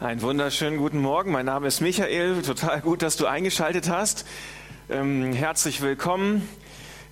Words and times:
Einen 0.00 0.22
wunderschönen 0.22 0.76
guten 0.78 1.00
Morgen. 1.00 1.32
Mein 1.32 1.46
Name 1.46 1.66
ist 1.66 1.80
Michael. 1.80 2.42
Total 2.42 2.80
gut, 2.80 3.02
dass 3.02 3.16
du 3.16 3.26
eingeschaltet 3.26 3.90
hast. 3.90 4.24
Ähm, 4.88 5.32
herzlich 5.32 5.82
willkommen. 5.82 6.48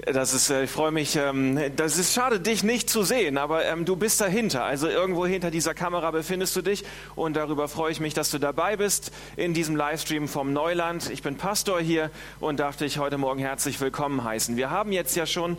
Das 0.04 0.32
ist, 0.32 0.50
äh, 0.50 0.64
ich 0.64 0.70
freue 0.70 0.92
mich. 0.92 1.16
Ähm, 1.16 1.58
das 1.74 1.98
ist 1.98 2.14
schade, 2.14 2.38
dich 2.38 2.62
nicht 2.62 2.88
zu 2.88 3.02
sehen, 3.02 3.38
aber 3.38 3.64
ähm, 3.64 3.86
du 3.86 3.96
bist 3.96 4.20
dahinter. 4.20 4.62
Also 4.62 4.88
irgendwo 4.88 5.26
hinter 5.26 5.50
dieser 5.50 5.74
Kamera 5.74 6.12
befindest 6.12 6.54
du 6.54 6.62
dich 6.62 6.84
und 7.16 7.34
darüber 7.34 7.66
freue 7.66 7.90
ich 7.90 7.98
mich, 7.98 8.14
dass 8.14 8.30
du 8.30 8.38
dabei 8.38 8.76
bist 8.76 9.10
in 9.36 9.52
diesem 9.52 9.74
Livestream 9.74 10.28
vom 10.28 10.52
Neuland. 10.52 11.10
Ich 11.10 11.22
bin 11.22 11.34
Pastor 11.34 11.80
hier 11.80 12.12
und 12.38 12.60
darf 12.60 12.76
dich 12.76 12.98
heute 12.98 13.18
Morgen 13.18 13.40
herzlich 13.40 13.80
willkommen 13.80 14.22
heißen. 14.22 14.56
Wir 14.56 14.70
haben 14.70 14.92
jetzt 14.92 15.16
ja 15.16 15.26
schon 15.26 15.58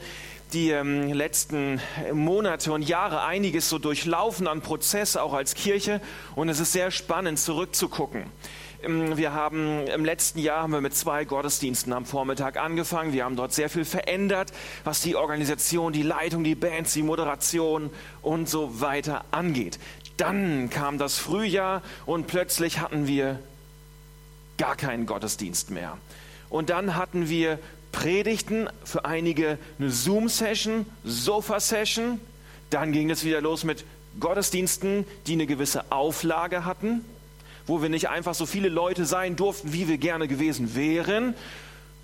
die 0.53 0.71
ähm, 0.71 1.11
letzten 1.11 1.81
Monate 2.13 2.71
und 2.71 2.81
Jahre 2.81 3.23
einiges 3.23 3.69
so 3.69 3.79
durchlaufen 3.79 4.47
an 4.47 4.61
Prozess, 4.61 5.17
auch 5.17 5.33
als 5.33 5.55
Kirche. 5.55 6.01
Und 6.35 6.49
es 6.49 6.59
ist 6.59 6.71
sehr 6.71 6.91
spannend 6.91 7.39
zurückzugucken. 7.39 8.25
Ähm, 8.83 9.17
wir 9.17 9.33
haben 9.33 9.87
im 9.87 10.05
letzten 10.05 10.39
Jahr 10.39 10.63
haben 10.63 10.73
wir 10.73 10.81
mit 10.81 10.95
zwei 10.95 11.25
Gottesdiensten 11.25 11.93
am 11.93 12.05
Vormittag 12.05 12.57
angefangen. 12.57 13.13
Wir 13.13 13.25
haben 13.25 13.35
dort 13.35 13.53
sehr 13.53 13.69
viel 13.69 13.85
verändert, 13.85 14.51
was 14.83 15.01
die 15.01 15.15
Organisation, 15.15 15.93
die 15.93 16.03
Leitung, 16.03 16.43
die 16.43 16.55
Bands, 16.55 16.93
die 16.93 17.03
Moderation 17.03 17.89
und 18.21 18.49
so 18.49 18.79
weiter 18.79 19.25
angeht. 19.31 19.79
Dann 20.17 20.69
kam 20.69 20.97
das 20.97 21.17
Frühjahr 21.17 21.81
und 22.05 22.27
plötzlich 22.27 22.79
hatten 22.79 23.07
wir 23.07 23.39
gar 24.57 24.75
keinen 24.75 25.05
Gottesdienst 25.05 25.69
mehr. 25.69 25.97
Und 26.49 26.69
dann 26.69 26.95
hatten 26.95 27.29
wir 27.29 27.59
Predigten, 27.91 28.69
für 28.83 29.05
einige 29.05 29.57
eine 29.79 29.89
Zoom-Session, 29.89 30.85
Sofa-Session. 31.03 32.19
Dann 32.69 32.91
ging 32.91 33.09
es 33.09 33.23
wieder 33.23 33.41
los 33.41 33.63
mit 33.63 33.85
Gottesdiensten, 34.19 35.05
die 35.27 35.33
eine 35.33 35.45
gewisse 35.45 35.91
Auflage 35.91 36.65
hatten, 36.65 37.05
wo 37.65 37.81
wir 37.81 37.89
nicht 37.89 38.09
einfach 38.09 38.33
so 38.33 38.45
viele 38.45 38.69
Leute 38.69 39.05
sein 39.05 39.35
durften, 39.35 39.73
wie 39.73 39.87
wir 39.87 39.97
gerne 39.97 40.27
gewesen 40.27 40.75
wären. 40.75 41.33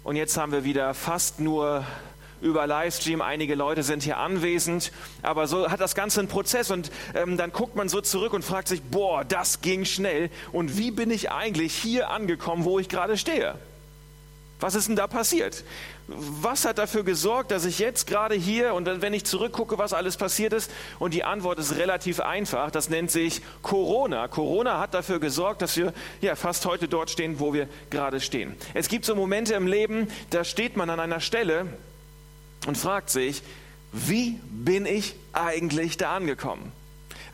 Und 0.03 0.15
jetzt 0.15 0.37
haben 0.37 0.51
wir 0.51 0.63
wieder 0.63 0.93
fast 0.93 1.39
nur 1.39 1.85
über 2.43 2.67
Livestream. 2.67 3.21
Einige 3.21 3.55
Leute 3.55 3.83
sind 3.83 4.03
hier 4.03 4.17
anwesend, 4.17 4.91
aber 5.21 5.47
so 5.47 5.71
hat 5.71 5.79
das 5.79 5.95
Ganze 5.95 6.19
einen 6.19 6.29
Prozess 6.29 6.69
und 6.69 6.91
ähm, 7.15 7.37
dann 7.37 7.51
guckt 7.51 7.75
man 7.75 7.89
so 7.89 8.01
zurück 8.01 8.33
und 8.33 8.43
fragt 8.43 8.67
sich, 8.67 8.81
boah, 8.83 9.23
das 9.23 9.61
ging 9.61 9.85
schnell 9.85 10.29
und 10.51 10.77
wie 10.77 10.91
bin 10.91 11.09
ich 11.09 11.31
eigentlich 11.31 11.73
hier 11.73 12.09
angekommen, 12.09 12.65
wo 12.65 12.79
ich 12.79 12.89
gerade 12.89 13.17
stehe? 13.17 13.55
Was 14.63 14.75
ist 14.75 14.87
denn 14.87 14.95
da 14.95 15.07
passiert? 15.07 15.65
Was 16.07 16.63
hat 16.63 16.77
dafür 16.77 17.03
gesorgt, 17.03 17.51
dass 17.51 17.65
ich 17.65 17.79
jetzt 17.79 18.07
gerade 18.07 18.33
hier 18.33 18.73
und 18.75 18.85
wenn 19.01 19.13
ich 19.13 19.25
zurückgucke, 19.25 19.77
was 19.77 19.91
alles 19.91 20.15
passiert 20.15 20.53
ist? 20.53 20.71
Und 20.99 21.13
die 21.13 21.25
Antwort 21.25 21.59
ist 21.59 21.75
relativ 21.75 22.21
einfach. 22.21 22.71
Das 22.71 22.89
nennt 22.89 23.11
sich 23.11 23.41
Corona. 23.61 24.29
Corona 24.29 24.79
hat 24.79 24.93
dafür 24.93 25.19
gesorgt, 25.19 25.61
dass 25.61 25.75
wir 25.75 25.91
ja 26.21 26.37
fast 26.37 26.65
heute 26.65 26.87
dort 26.87 27.09
stehen, 27.09 27.41
wo 27.41 27.53
wir 27.53 27.67
gerade 27.89 28.21
stehen. 28.21 28.55
Es 28.73 28.87
gibt 28.87 29.03
so 29.03 29.15
Momente 29.15 29.53
im 29.53 29.67
Leben, 29.67 30.07
da 30.29 30.45
steht 30.45 30.77
man 30.77 30.89
an 30.89 31.01
einer 31.01 31.19
Stelle 31.19 31.65
und 32.65 32.77
fragt 32.77 33.09
sich, 33.09 33.43
wie 33.91 34.39
bin 34.49 34.85
ich 34.85 35.13
eigentlich 35.33 35.97
da 35.97 36.15
angekommen? 36.15 36.71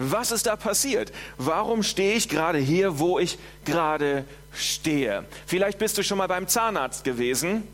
Was 0.01 0.31
ist 0.31 0.45
da 0.45 0.55
passiert? 0.55 1.11
Warum 1.37 1.83
stehe 1.83 2.15
ich 2.15 2.29
gerade 2.29 2.57
hier, 2.57 2.99
wo 2.99 3.19
ich 3.19 3.37
gerade 3.65 4.23
stehe? 4.53 5.25
Vielleicht 5.45 5.77
bist 5.77 5.97
du 5.97 6.03
schon 6.03 6.17
mal 6.17 6.27
beim 6.27 6.47
Zahnarzt 6.47 7.03
gewesen 7.03 7.67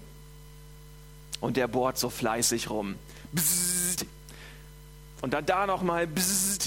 und 1.40 1.56
der 1.56 1.68
bohrt 1.68 2.00
so 2.00 2.10
fleißig 2.10 2.72
rum. 2.72 2.96
Bzzzt. 3.32 4.08
Und 5.22 5.36
dann 5.36 5.46
da 5.46 5.68
nochmal 5.68 6.08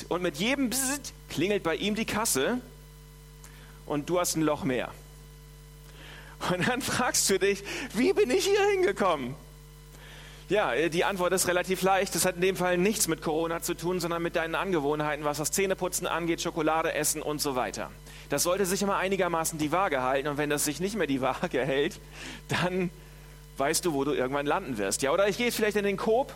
und 0.09 0.23
mit 0.23 0.37
jedem 0.37 0.71
Bzzzt 0.71 1.13
klingelt 1.29 1.65
bei 1.65 1.75
ihm 1.75 1.97
die 1.97 2.05
Kasse 2.05 2.61
und 3.85 4.09
du 4.09 4.21
hast 4.21 4.37
ein 4.37 4.43
Loch 4.43 4.63
mehr. 4.63 4.93
Und 6.53 6.69
dann 6.69 6.83
fragst 6.83 7.29
du 7.31 7.39
dich, 7.41 7.65
wie 7.95 8.13
bin 8.13 8.31
ich 8.31 8.45
hier 8.45 8.65
hingekommen? 8.71 9.35
Ja, 10.49 10.73
äh, 10.73 10.89
die 10.89 11.05
Antwort 11.05 11.33
ist 11.33 11.47
relativ 11.47 11.83
leicht. 11.83 12.15
Das 12.15 12.25
hat 12.25 12.37
in 12.37 12.41
dem 12.41 12.57
Fall 12.57 12.79
nichts 12.79 13.07
mit 13.07 13.21
Corona 13.21 13.61
zu 13.61 13.75
tun, 13.75 14.01
sondern 14.01 14.23
mit 14.23 14.37
deinen 14.37 14.55
Angewohnheiten, 14.55 15.25
was 15.25 15.39
das 15.39 15.51
Zähneputzen 15.51 16.07
angeht, 16.07 16.41
Schokolade 16.41 16.95
essen 16.95 17.21
und 17.21 17.41
so 17.41 17.55
weiter. 17.55 17.91
Das 18.31 18.45
sollte 18.45 18.65
sich 18.65 18.83
immer 18.83 18.97
einigermaßen 18.97 19.59
die 19.59 19.73
Waage 19.73 20.03
halten. 20.03 20.29
Und 20.29 20.39
wenn 20.39 20.51
das 20.51 20.65
sich 20.65 20.81
nicht 20.81 20.97
mehr 20.97 21.07
die 21.07 21.21
Waage 21.21 21.65
hält, 21.65 22.01
dann 22.49 22.91
weißt 23.59 23.85
du, 23.85 23.93
wo 23.93 24.05
du 24.05 24.13
irgendwann 24.13 24.47
landen 24.47 24.79
wirst. 24.79 25.03
Ja, 25.03 25.13
oder 25.13 25.29
ich 25.29 25.37
gehe 25.37 25.53
vielleicht 25.53 25.77
in 25.77 25.85
den 25.85 25.97
Coop 25.97 26.33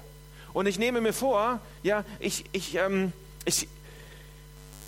und 0.52 0.66
ich 0.66 0.78
nehme 0.78 1.00
mir 1.00 1.12
vor, 1.12 1.60
ja, 1.82 2.04
ich, 2.20 2.44
ich, 2.52 2.74
ähm, 2.74 3.12
ich, 3.44 3.68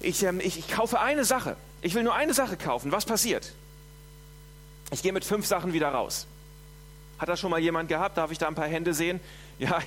ich, 0.00 0.22
ähm, 0.22 0.40
ich, 0.40 0.58
ich 0.58 0.68
kaufe 0.68 1.00
eine 1.00 1.24
Sache. 1.24 1.56
Ich 1.80 1.94
will 1.94 2.02
nur 2.02 2.14
eine 2.14 2.34
Sache 2.34 2.56
kaufen. 2.56 2.92
Was 2.92 3.06
passiert? 3.06 3.52
Ich 4.90 5.02
gehe 5.02 5.12
mit 5.12 5.24
fünf 5.24 5.46
Sachen 5.46 5.72
wieder 5.72 5.88
raus. 5.88 6.26
Hat 7.18 7.28
das 7.28 7.40
schon 7.40 7.50
mal 7.50 7.60
jemand 7.60 7.88
gehabt? 7.88 8.16
Darf 8.16 8.30
ich 8.30 8.38
da 8.38 8.48
ein 8.48 8.54
paar 8.54 8.68
Hände 8.68 8.94
sehen? 8.94 9.20
Ja, 9.56 9.78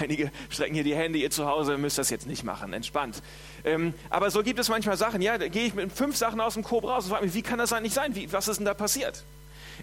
einige 0.00 0.30
strecken 0.48 0.72
hier 0.72 0.84
die 0.84 0.94
Hände, 0.94 1.18
ihr 1.18 1.30
zu 1.30 1.46
Hause 1.46 1.76
müsst 1.76 1.98
das 1.98 2.08
jetzt 2.08 2.26
nicht 2.26 2.44
machen, 2.44 2.72
entspannt. 2.72 3.22
Ähm, 3.62 3.92
aber 4.08 4.30
so 4.30 4.42
gibt 4.42 4.58
es 4.58 4.70
manchmal 4.70 4.96
Sachen, 4.96 5.20
ja, 5.20 5.36
da 5.36 5.48
gehe 5.48 5.66
ich 5.66 5.74
mit 5.74 5.92
fünf 5.92 6.16
Sachen 6.16 6.40
aus 6.40 6.54
dem 6.54 6.62
Korb 6.62 6.84
raus 6.84 7.04
und 7.04 7.10
frage 7.10 7.26
mich, 7.26 7.34
wie 7.34 7.42
kann 7.42 7.58
das 7.58 7.74
eigentlich 7.74 7.92
sein? 7.92 8.16
Wie, 8.16 8.32
was 8.32 8.48
ist 8.48 8.56
denn 8.56 8.64
da 8.64 8.72
passiert? 8.72 9.22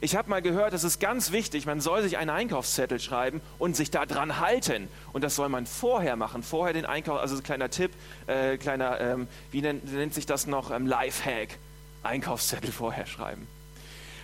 Ich 0.02 0.16
habe 0.16 0.30
mal 0.30 0.42
gehört, 0.42 0.74
es 0.74 0.84
ist 0.84 1.00
ganz 1.00 1.32
wichtig, 1.32 1.66
man 1.66 1.82
soll 1.82 2.02
sich 2.04 2.18
einen 2.18 2.30
Einkaufszettel 2.30 3.00
schreiben 3.00 3.42
und 3.58 3.76
sich 3.76 3.92
da 3.92 4.06
dran 4.06 4.40
halten. 4.40 4.88
Und 5.14 5.24
das 5.24 5.36
soll 5.36 5.50
man 5.50 5.66
vorher 5.66 6.16
machen, 6.16 6.42
vorher 6.42 6.74
den 6.74 6.86
Einkauf, 6.86 7.20
also 7.20 7.36
ein 7.36 7.44
kleiner 7.44 7.70
Tipp, 7.70 7.92
äh, 8.28 8.58
kleiner, 8.58 9.00
ähm, 9.02 9.28
wie 9.52 9.62
nennt, 9.62 9.92
nennt, 9.92 10.14
sich 10.14 10.26
das 10.26 10.48
noch, 10.48 10.72
ähm, 10.72 10.88
Lifehack, 10.88 11.58
Einkaufszettel 12.04 12.72
vorher 12.72 13.06
schreiben. 13.06 13.48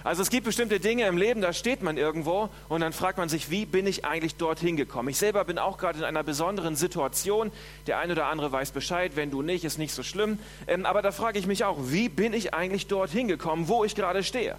Also 0.06 0.22
es 0.22 0.30
gibt 0.30 0.46
bestimmte 0.46 0.80
Dinge 0.80 1.08
im 1.08 1.18
Leben, 1.18 1.42
da 1.42 1.52
steht 1.52 1.82
man 1.82 1.98
irgendwo 1.98 2.50
und 2.70 2.82
dann 2.82 2.94
fragt 2.94 3.18
man 3.18 3.28
sich, 3.28 3.50
wie 3.50 3.66
bin 3.66 3.88
ich 3.88 4.06
eigentlich 4.06 4.36
dorthin 4.36 4.78
gekommen? 4.78 5.10
Ich 5.10 5.18
selber 5.18 5.44
bin 5.46 5.58
auch 5.58 5.80
gerade 5.80 5.98
in 5.98 6.06
einer 6.06 6.22
besonderen 6.22 6.76
Situation. 6.76 7.52
Der 7.88 7.98
eine 7.98 8.14
oder 8.14 8.28
andere 8.28 8.52
weiß 8.52 8.70
Bescheid, 8.70 9.14
wenn 9.16 9.32
du 9.32 9.42
nicht, 9.42 9.66
ist 9.66 9.80
nicht 9.80 9.96
so 9.96 10.04
schlimm. 10.04 10.38
Ähm, 10.68 10.86
aber 10.86 11.02
da 11.02 11.12
frage 11.12 11.40
ich 11.40 11.48
mich 11.48 11.64
auch, 11.64 11.78
wie 11.86 12.08
bin 12.08 12.34
ich 12.34 12.54
eigentlich 12.54 12.86
dorthin 12.86 13.28
gekommen, 13.28 13.68
wo 13.68 13.84
ich 13.84 13.96
gerade 13.96 14.24
stehe? 14.24 14.58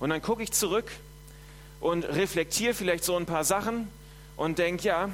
Und 0.00 0.08
dann 0.08 0.22
gucke 0.22 0.42
ich 0.42 0.50
zurück 0.50 0.90
und 1.80 2.04
reflektiere 2.04 2.72
vielleicht 2.72 3.04
so 3.04 3.18
ein 3.18 3.26
paar 3.26 3.44
Sachen 3.44 3.86
und 4.38 4.58
denke, 4.58 4.88
ja, 4.88 5.10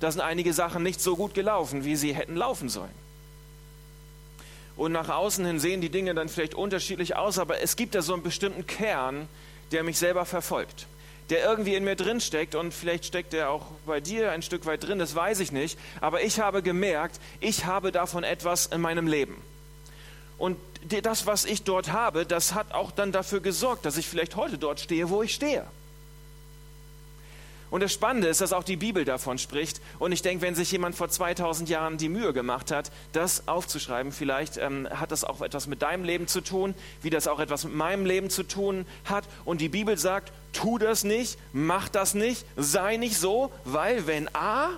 da 0.00 0.12
sind 0.12 0.20
einige 0.20 0.52
Sachen 0.52 0.82
nicht 0.82 1.00
so 1.00 1.16
gut 1.16 1.32
gelaufen, 1.32 1.86
wie 1.86 1.96
sie 1.96 2.14
hätten 2.14 2.36
laufen 2.36 2.68
sollen. 2.68 3.05
Und 4.76 4.92
nach 4.92 5.08
außen 5.08 5.44
hin 5.44 5.58
sehen 5.58 5.80
die 5.80 5.88
Dinge 5.88 6.14
dann 6.14 6.28
vielleicht 6.28 6.54
unterschiedlich 6.54 7.16
aus, 7.16 7.38
aber 7.38 7.60
es 7.62 7.76
gibt 7.76 7.94
da 7.94 8.02
so 8.02 8.12
einen 8.12 8.22
bestimmten 8.22 8.66
Kern, 8.66 9.28
der 9.72 9.82
mich 9.82 9.98
selber 9.98 10.26
verfolgt, 10.26 10.86
der 11.30 11.44
irgendwie 11.44 11.74
in 11.74 11.84
mir 11.84 11.96
drin 11.96 12.20
steckt 12.20 12.54
und 12.54 12.72
vielleicht 12.74 13.06
steckt 13.06 13.32
er 13.32 13.50
auch 13.50 13.66
bei 13.86 14.00
dir 14.00 14.32
ein 14.32 14.42
Stück 14.42 14.66
weit 14.66 14.86
drin, 14.86 14.98
das 14.98 15.14
weiß 15.14 15.40
ich 15.40 15.50
nicht, 15.50 15.78
aber 16.00 16.22
ich 16.22 16.40
habe 16.40 16.62
gemerkt, 16.62 17.18
ich 17.40 17.64
habe 17.64 17.90
davon 17.90 18.22
etwas 18.22 18.66
in 18.66 18.80
meinem 18.80 19.06
Leben. 19.06 19.40
Und 20.38 20.58
das, 21.02 21.26
was 21.26 21.46
ich 21.46 21.62
dort 21.62 21.90
habe, 21.92 22.26
das 22.26 22.54
hat 22.54 22.72
auch 22.72 22.90
dann 22.90 23.10
dafür 23.10 23.40
gesorgt, 23.40 23.86
dass 23.86 23.96
ich 23.96 24.06
vielleicht 24.06 24.36
heute 24.36 24.58
dort 24.58 24.80
stehe, 24.80 25.08
wo 25.08 25.22
ich 25.22 25.34
stehe. 25.34 25.66
Und 27.70 27.82
das 27.82 27.92
Spannende 27.92 28.28
ist, 28.28 28.40
dass 28.40 28.52
auch 28.52 28.64
die 28.64 28.76
Bibel 28.76 29.04
davon 29.04 29.38
spricht. 29.38 29.80
Und 29.98 30.12
ich 30.12 30.22
denke, 30.22 30.42
wenn 30.42 30.54
sich 30.54 30.70
jemand 30.70 30.94
vor 30.94 31.08
2000 31.08 31.68
Jahren 31.68 31.98
die 31.98 32.08
Mühe 32.08 32.32
gemacht 32.32 32.70
hat, 32.70 32.90
das 33.12 33.48
aufzuschreiben, 33.48 34.12
vielleicht 34.12 34.56
ähm, 34.56 34.88
hat 34.90 35.10
das 35.10 35.24
auch 35.24 35.40
etwas 35.40 35.66
mit 35.66 35.82
deinem 35.82 36.04
Leben 36.04 36.28
zu 36.28 36.40
tun, 36.40 36.74
wie 37.02 37.10
das 37.10 37.26
auch 37.26 37.40
etwas 37.40 37.64
mit 37.64 37.74
meinem 37.74 38.06
Leben 38.06 38.30
zu 38.30 38.44
tun 38.44 38.86
hat. 39.04 39.24
Und 39.44 39.60
die 39.60 39.68
Bibel 39.68 39.98
sagt, 39.98 40.32
tu 40.52 40.78
das 40.78 41.04
nicht, 41.04 41.38
mach 41.52 41.88
das 41.88 42.14
nicht, 42.14 42.44
sei 42.56 42.96
nicht 42.96 43.18
so, 43.18 43.52
weil 43.64 44.06
wenn 44.06 44.32
A, 44.34 44.70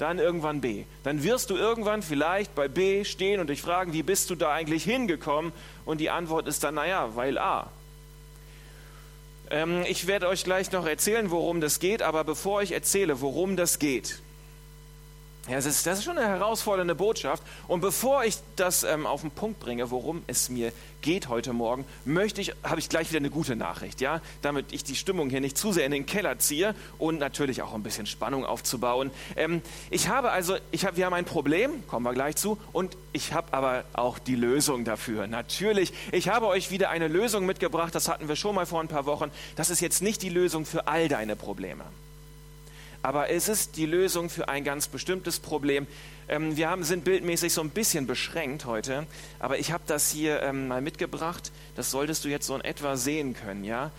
dann 0.00 0.18
irgendwann 0.18 0.60
B. 0.62 0.84
Dann 1.02 1.22
wirst 1.22 1.50
du 1.50 1.56
irgendwann 1.56 2.02
vielleicht 2.02 2.54
bei 2.54 2.68
B 2.68 3.04
stehen 3.04 3.38
und 3.38 3.50
dich 3.50 3.60
fragen, 3.60 3.92
wie 3.92 4.02
bist 4.02 4.30
du 4.30 4.34
da 4.34 4.52
eigentlich 4.52 4.84
hingekommen? 4.84 5.52
Und 5.84 6.00
die 6.00 6.08
Antwort 6.10 6.46
ist 6.48 6.64
dann, 6.64 6.76
naja, 6.76 7.10
weil 7.16 7.38
A. 7.38 7.70
Ähm, 9.50 9.84
ich 9.88 10.06
werde 10.06 10.28
euch 10.28 10.44
gleich 10.44 10.70
noch 10.70 10.86
erzählen, 10.86 11.30
worum 11.30 11.60
das 11.60 11.80
geht, 11.80 12.02
aber 12.02 12.24
bevor 12.24 12.62
ich 12.62 12.72
erzähle, 12.72 13.20
worum 13.20 13.56
das 13.56 13.78
geht, 13.78 14.20
ja, 15.48 15.56
das 15.56 15.66
ist, 15.66 15.86
das 15.86 15.98
ist 15.98 16.04
schon 16.04 16.18
eine 16.18 16.28
herausfordernde 16.28 16.94
Botschaft. 16.94 17.42
Und 17.66 17.80
bevor 17.80 18.24
ich 18.24 18.36
das 18.56 18.84
ähm, 18.84 19.06
auf 19.06 19.22
den 19.22 19.30
Punkt 19.30 19.58
bringe, 19.58 19.90
worum 19.90 20.22
es 20.26 20.50
mir 20.50 20.70
geht 21.00 21.28
heute 21.28 21.54
Morgen, 21.54 21.86
möchte 22.04 22.42
ich, 22.42 22.52
habe 22.62 22.78
ich 22.78 22.90
gleich 22.90 23.08
wieder 23.08 23.20
eine 23.20 23.30
gute 23.30 23.56
Nachricht, 23.56 24.02
ja, 24.02 24.20
damit 24.42 24.72
ich 24.72 24.84
die 24.84 24.94
Stimmung 24.94 25.30
hier 25.30 25.40
nicht 25.40 25.56
zu 25.56 25.72
sehr 25.72 25.86
in 25.86 25.92
den 25.92 26.04
Keller 26.04 26.38
ziehe 26.38 26.74
und 26.98 27.18
natürlich 27.18 27.62
auch 27.62 27.72
ein 27.72 27.82
bisschen 27.82 28.04
Spannung 28.04 28.44
aufzubauen. 28.44 29.10
Ähm, 29.34 29.62
ich 29.88 30.08
habe 30.08 30.30
also, 30.30 30.56
ich 30.72 30.84
habe, 30.84 30.98
wir 30.98 31.06
haben 31.06 31.14
ein 31.14 31.24
Problem, 31.24 31.86
kommen 31.86 32.04
wir 32.04 32.12
gleich 32.12 32.36
zu, 32.36 32.58
und 32.72 32.98
ich 33.14 33.32
habe 33.32 33.54
aber 33.54 33.84
auch 33.94 34.18
die 34.18 34.36
Lösung 34.36 34.84
dafür. 34.84 35.26
Natürlich, 35.26 35.94
ich 36.12 36.28
habe 36.28 36.48
euch 36.48 36.70
wieder 36.70 36.90
eine 36.90 37.08
Lösung 37.08 37.46
mitgebracht, 37.46 37.94
das 37.94 38.08
hatten 38.08 38.28
wir 38.28 38.36
schon 38.36 38.54
mal 38.54 38.66
vor 38.66 38.80
ein 38.80 38.88
paar 38.88 39.06
Wochen. 39.06 39.30
Das 39.56 39.70
ist 39.70 39.80
jetzt 39.80 40.02
nicht 40.02 40.20
die 40.22 40.28
Lösung 40.28 40.66
für 40.66 40.86
all 40.86 41.08
deine 41.08 41.34
Probleme. 41.34 41.84
Aber 43.02 43.30
es 43.30 43.48
ist 43.48 43.76
die 43.76 43.86
Lösung 43.86 44.28
für 44.28 44.48
ein 44.48 44.64
ganz 44.64 44.88
bestimmtes 44.88 45.40
Problem. 45.40 45.86
Ähm, 46.28 46.56
wir 46.56 46.70
haben, 46.70 46.84
sind 46.84 47.04
bildmäßig 47.04 47.52
so 47.52 47.60
ein 47.60 47.70
bisschen 47.70 48.06
beschränkt 48.06 48.64
heute, 48.66 49.06
aber 49.38 49.58
ich 49.58 49.72
habe 49.72 49.82
das 49.86 50.10
hier 50.10 50.42
ähm, 50.42 50.68
mal 50.68 50.82
mitgebracht. 50.82 51.50
Das 51.76 51.90
solltest 51.90 52.24
du 52.24 52.28
jetzt 52.28 52.46
so 52.46 52.54
in 52.54 52.60
etwa 52.60 52.96
sehen 52.96 53.34
können, 53.34 53.64
ja? 53.64 53.90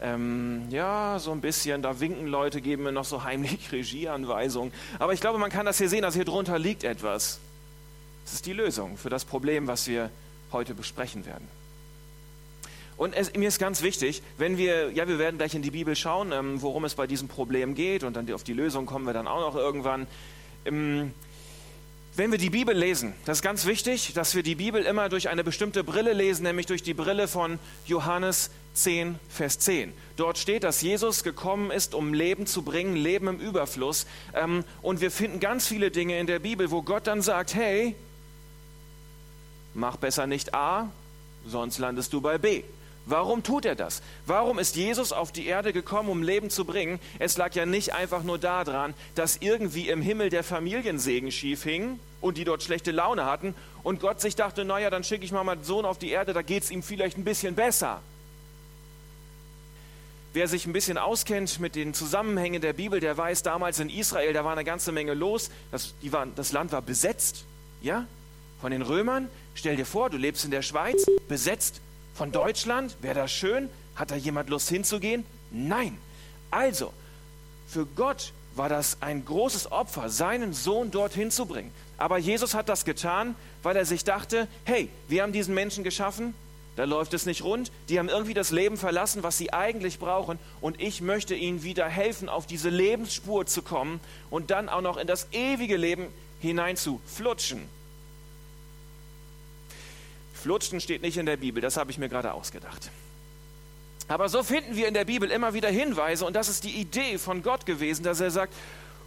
Ähm, 0.00 0.66
ja, 0.70 1.18
so 1.18 1.32
ein 1.32 1.40
bisschen, 1.40 1.82
da 1.82 1.98
winken 1.98 2.28
Leute, 2.28 2.60
geben 2.60 2.84
mir 2.84 2.92
noch 2.92 3.04
so 3.04 3.24
heimlich 3.24 3.68
Regieanweisungen. 3.72 4.72
Aber 4.98 5.12
ich 5.12 5.20
glaube, 5.20 5.38
man 5.38 5.50
kann 5.50 5.66
das 5.66 5.78
hier 5.78 5.88
sehen, 5.88 6.04
also 6.04 6.16
hier 6.16 6.24
drunter 6.24 6.58
liegt 6.58 6.84
etwas. 6.84 7.40
Das 8.24 8.34
ist 8.34 8.46
die 8.46 8.52
Lösung 8.52 8.96
für 8.96 9.10
das 9.10 9.24
Problem, 9.24 9.66
was 9.66 9.88
wir 9.88 10.10
heute 10.52 10.74
besprechen 10.74 11.26
werden. 11.26 11.57
Und 12.98 13.14
es, 13.14 13.32
mir 13.34 13.46
ist 13.46 13.60
ganz 13.60 13.82
wichtig, 13.82 14.22
wenn 14.36 14.58
wir, 14.58 14.90
ja, 14.90 15.06
wir 15.06 15.20
werden 15.20 15.38
gleich 15.38 15.54
in 15.54 15.62
die 15.62 15.70
Bibel 15.70 15.94
schauen, 15.94 16.32
ähm, 16.32 16.60
worum 16.60 16.84
es 16.84 16.96
bei 16.96 17.06
diesem 17.06 17.28
Problem 17.28 17.76
geht 17.76 18.02
und 18.02 18.16
dann 18.16 18.30
auf 18.32 18.42
die 18.42 18.52
Lösung 18.52 18.86
kommen 18.86 19.06
wir 19.06 19.12
dann 19.12 19.28
auch 19.28 19.40
noch 19.40 19.54
irgendwann. 19.54 20.08
Ähm, 20.64 21.12
wenn 22.16 22.32
wir 22.32 22.38
die 22.38 22.50
Bibel 22.50 22.76
lesen, 22.76 23.14
das 23.24 23.38
ist 23.38 23.42
ganz 23.42 23.64
wichtig, 23.66 24.12
dass 24.14 24.34
wir 24.34 24.42
die 24.42 24.56
Bibel 24.56 24.82
immer 24.82 25.08
durch 25.08 25.28
eine 25.28 25.44
bestimmte 25.44 25.84
Brille 25.84 26.12
lesen, 26.12 26.42
nämlich 26.42 26.66
durch 26.66 26.82
die 26.82 26.92
Brille 26.92 27.28
von 27.28 27.60
Johannes 27.86 28.50
10, 28.74 29.20
Vers 29.28 29.60
10. 29.60 29.92
Dort 30.16 30.36
steht, 30.36 30.64
dass 30.64 30.82
Jesus 30.82 31.22
gekommen 31.22 31.70
ist, 31.70 31.94
um 31.94 32.12
Leben 32.12 32.48
zu 32.48 32.62
bringen, 32.62 32.96
Leben 32.96 33.28
im 33.28 33.38
Überfluss. 33.38 34.06
Ähm, 34.34 34.64
und 34.82 35.00
wir 35.00 35.12
finden 35.12 35.38
ganz 35.38 35.68
viele 35.68 35.92
Dinge 35.92 36.18
in 36.18 36.26
der 36.26 36.40
Bibel, 36.40 36.72
wo 36.72 36.82
Gott 36.82 37.06
dann 37.06 37.22
sagt, 37.22 37.54
hey, 37.54 37.94
mach 39.74 39.96
besser 39.96 40.26
nicht 40.26 40.52
A, 40.52 40.90
sonst 41.46 41.78
landest 41.78 42.12
du 42.12 42.20
bei 42.20 42.38
B. 42.38 42.64
Warum 43.08 43.42
tut 43.42 43.64
er 43.64 43.74
das? 43.74 44.02
Warum 44.26 44.58
ist 44.58 44.76
Jesus 44.76 45.12
auf 45.12 45.32
die 45.32 45.46
Erde 45.46 45.72
gekommen, 45.72 46.10
um 46.10 46.22
Leben 46.22 46.50
zu 46.50 46.66
bringen? 46.66 47.00
Es 47.18 47.38
lag 47.38 47.54
ja 47.54 47.64
nicht 47.64 47.94
einfach 47.94 48.22
nur 48.22 48.38
daran, 48.38 48.92
dass 49.14 49.38
irgendwie 49.38 49.88
im 49.88 50.02
Himmel 50.02 50.28
der 50.28 50.44
Familiensegen 50.44 51.32
schief 51.32 51.62
hing 51.62 51.98
und 52.20 52.36
die 52.36 52.44
dort 52.44 52.62
schlechte 52.62 52.90
Laune 52.90 53.24
hatten 53.24 53.54
und 53.82 54.00
Gott 54.00 54.20
sich 54.20 54.36
dachte, 54.36 54.66
naja, 54.66 54.90
dann 54.90 55.04
schicke 55.04 55.24
ich 55.24 55.32
mal 55.32 55.42
meinen 55.42 55.64
Sohn 55.64 55.86
auf 55.86 55.98
die 55.98 56.10
Erde, 56.10 56.34
da 56.34 56.42
geht 56.42 56.64
es 56.64 56.70
ihm 56.70 56.82
vielleicht 56.82 57.16
ein 57.16 57.24
bisschen 57.24 57.54
besser. 57.54 58.02
Wer 60.34 60.46
sich 60.46 60.66
ein 60.66 60.74
bisschen 60.74 60.98
auskennt 60.98 61.60
mit 61.60 61.76
den 61.76 61.94
Zusammenhängen 61.94 62.60
der 62.60 62.74
Bibel, 62.74 63.00
der 63.00 63.16
weiß, 63.16 63.42
damals 63.42 63.80
in 63.80 63.88
Israel, 63.88 64.34
da 64.34 64.44
war 64.44 64.52
eine 64.52 64.64
ganze 64.64 64.92
Menge 64.92 65.14
los. 65.14 65.50
Das, 65.72 65.94
waren, 66.02 66.34
das 66.34 66.52
Land 66.52 66.72
war 66.72 66.82
besetzt, 66.82 67.46
ja, 67.80 68.06
von 68.60 68.70
den 68.70 68.82
Römern. 68.82 69.30
Stell 69.54 69.76
dir 69.76 69.86
vor, 69.86 70.10
du 70.10 70.18
lebst 70.18 70.44
in 70.44 70.50
der 70.50 70.60
Schweiz, 70.60 71.06
besetzt 71.26 71.80
von 72.18 72.32
Deutschland? 72.32 72.96
Wäre 73.00 73.14
das 73.14 73.32
schön? 73.32 73.70
Hat 73.94 74.10
da 74.10 74.16
jemand 74.16 74.50
Lust 74.50 74.68
hinzugehen? 74.68 75.24
Nein. 75.52 75.96
Also, 76.50 76.92
für 77.68 77.86
Gott 77.86 78.32
war 78.56 78.68
das 78.68 78.98
ein 79.00 79.24
großes 79.24 79.70
Opfer, 79.70 80.10
seinen 80.10 80.52
Sohn 80.52 80.90
dorthin 80.90 81.30
zu 81.30 81.46
bringen. 81.46 81.70
Aber 81.96 82.18
Jesus 82.18 82.54
hat 82.54 82.68
das 82.68 82.84
getan, 82.84 83.36
weil 83.62 83.76
er 83.76 83.84
sich 83.84 84.02
dachte, 84.02 84.48
hey, 84.64 84.88
wir 85.06 85.22
haben 85.22 85.32
diesen 85.32 85.54
Menschen 85.54 85.84
geschaffen, 85.84 86.34
da 86.74 86.84
läuft 86.84 87.14
es 87.14 87.24
nicht 87.24 87.44
rund, 87.44 87.70
die 87.88 88.00
haben 88.00 88.08
irgendwie 88.08 88.34
das 88.34 88.50
Leben 88.50 88.76
verlassen, 88.76 89.22
was 89.22 89.38
sie 89.38 89.52
eigentlich 89.52 90.00
brauchen, 90.00 90.40
und 90.60 90.80
ich 90.80 91.00
möchte 91.00 91.36
ihnen 91.36 91.62
wieder 91.62 91.88
helfen, 91.88 92.28
auf 92.28 92.46
diese 92.46 92.68
Lebensspur 92.68 93.46
zu 93.46 93.62
kommen 93.62 94.00
und 94.28 94.50
dann 94.50 94.68
auch 94.68 94.80
noch 94.80 94.96
in 94.96 95.06
das 95.06 95.28
ewige 95.30 95.76
Leben 95.76 96.08
hinein 96.40 96.76
zu 96.76 97.00
flutschen. 97.06 97.77
Flutschen 100.38 100.80
steht 100.80 101.02
nicht 101.02 101.16
in 101.16 101.26
der 101.26 101.36
Bibel, 101.36 101.60
das 101.60 101.76
habe 101.76 101.90
ich 101.90 101.98
mir 101.98 102.08
gerade 102.08 102.32
ausgedacht. 102.32 102.90
Aber 104.08 104.28
so 104.28 104.42
finden 104.42 104.74
wir 104.76 104.88
in 104.88 104.94
der 104.94 105.04
Bibel 105.04 105.30
immer 105.30 105.52
wieder 105.52 105.68
Hinweise 105.68 106.24
und 106.24 106.34
das 106.34 106.48
ist 106.48 106.64
die 106.64 106.80
Idee 106.80 107.18
von 107.18 107.42
Gott 107.42 107.66
gewesen, 107.66 108.02
dass 108.04 108.20
er 108.20 108.30
sagt, 108.30 108.54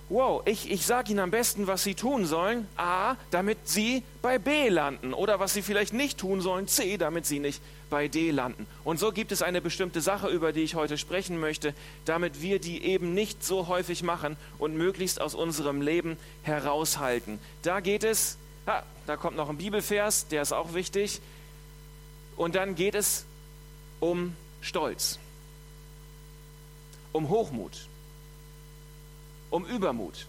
wow, 0.09 0.41
ich, 0.45 0.69
ich 0.69 0.85
sage 0.85 1.11
ihnen 1.11 1.19
am 1.19 1.31
besten, 1.31 1.67
was 1.67 1.83
sie 1.83 1.95
tun 1.95 2.25
sollen, 2.25 2.67
A, 2.75 3.15
damit 3.31 3.57
sie 3.67 4.03
bei 4.21 4.37
B 4.37 4.67
landen 4.67 5.13
oder 5.13 5.39
was 5.39 5.53
sie 5.53 5.61
vielleicht 5.61 5.93
nicht 5.93 6.17
tun 6.17 6.41
sollen, 6.41 6.67
C, 6.67 6.97
damit 6.97 7.25
sie 7.25 7.39
nicht 7.39 7.61
bei 7.89 8.07
D 8.09 8.31
landen. 8.31 8.67
Und 8.83 8.99
so 8.99 9.11
gibt 9.11 9.31
es 9.31 9.41
eine 9.41 9.61
bestimmte 9.61 10.01
Sache, 10.01 10.27
über 10.27 10.51
die 10.51 10.61
ich 10.61 10.75
heute 10.75 10.97
sprechen 10.97 11.39
möchte, 11.39 11.73
damit 12.05 12.41
wir 12.41 12.59
die 12.59 12.83
eben 12.83 13.13
nicht 13.13 13.43
so 13.43 13.67
häufig 13.67 14.03
machen 14.03 14.37
und 14.59 14.75
möglichst 14.75 15.21
aus 15.21 15.33
unserem 15.33 15.81
Leben 15.81 16.17
heraushalten. 16.43 17.39
Da 17.63 17.79
geht 17.79 18.03
es 18.03 18.37
Ah, 18.65 18.83
da 19.07 19.17
kommt 19.17 19.35
noch 19.37 19.49
ein 19.49 19.57
Bibelvers, 19.57 20.27
der 20.27 20.41
ist 20.41 20.51
auch 20.51 20.73
wichtig. 20.73 21.19
Und 22.37 22.55
dann 22.55 22.75
geht 22.75 22.95
es 22.95 23.25
um 23.99 24.35
Stolz, 24.61 25.19
um 27.11 27.29
Hochmut, 27.29 27.87
um 29.49 29.65
Übermut. 29.65 30.25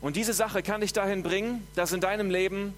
Und 0.00 0.16
diese 0.16 0.32
Sache 0.32 0.62
kann 0.62 0.80
dich 0.80 0.92
dahin 0.92 1.22
bringen, 1.22 1.66
dass 1.74 1.92
in 1.92 2.00
deinem 2.00 2.30
Leben 2.30 2.74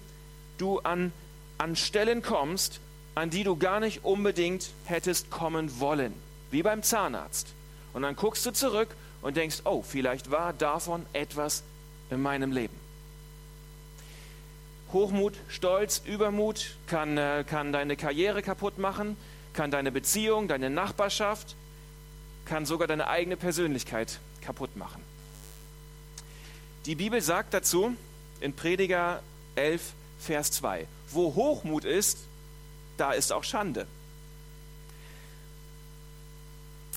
du 0.57 0.79
an, 0.79 1.11
an 1.57 1.75
Stellen 1.75 2.21
kommst, 2.21 2.79
an 3.15 3.29
die 3.29 3.43
du 3.43 3.55
gar 3.57 3.79
nicht 3.79 4.03
unbedingt 4.03 4.69
hättest 4.85 5.29
kommen 5.29 5.79
wollen, 5.79 6.13
wie 6.51 6.63
beim 6.63 6.83
Zahnarzt. 6.83 7.47
Und 7.93 8.03
dann 8.03 8.15
guckst 8.15 8.45
du 8.45 8.51
zurück 8.51 8.89
und 9.21 9.35
denkst, 9.35 9.61
oh, 9.65 9.81
vielleicht 9.81 10.31
war 10.31 10.53
davon 10.53 11.05
etwas 11.13 11.63
in 12.09 12.21
meinem 12.21 12.51
Leben. 12.51 12.88
Hochmut, 14.91 15.35
Stolz, 15.47 16.01
Übermut 16.05 16.75
kann, 16.87 17.17
äh, 17.17 17.43
kann 17.47 17.71
deine 17.71 17.95
Karriere 17.95 18.41
kaputt 18.41 18.77
machen, 18.77 19.17
kann 19.53 19.71
deine 19.71 19.91
Beziehung, 19.91 20.47
deine 20.47 20.69
Nachbarschaft, 20.69 21.55
kann 22.45 22.65
sogar 22.65 22.87
deine 22.87 23.07
eigene 23.07 23.37
Persönlichkeit 23.37 24.19
kaputt 24.41 24.75
machen. 24.75 25.01
Die 26.85 26.95
Bibel 26.95 27.21
sagt 27.21 27.53
dazu 27.53 27.95
in 28.41 28.55
Prediger 28.55 29.21
11, 29.55 29.93
Vers 30.19 30.51
2, 30.53 30.87
wo 31.11 31.35
Hochmut 31.35 31.85
ist, 31.85 32.17
da 32.97 33.11
ist 33.11 33.31
auch 33.31 33.43
Schande. 33.43 33.85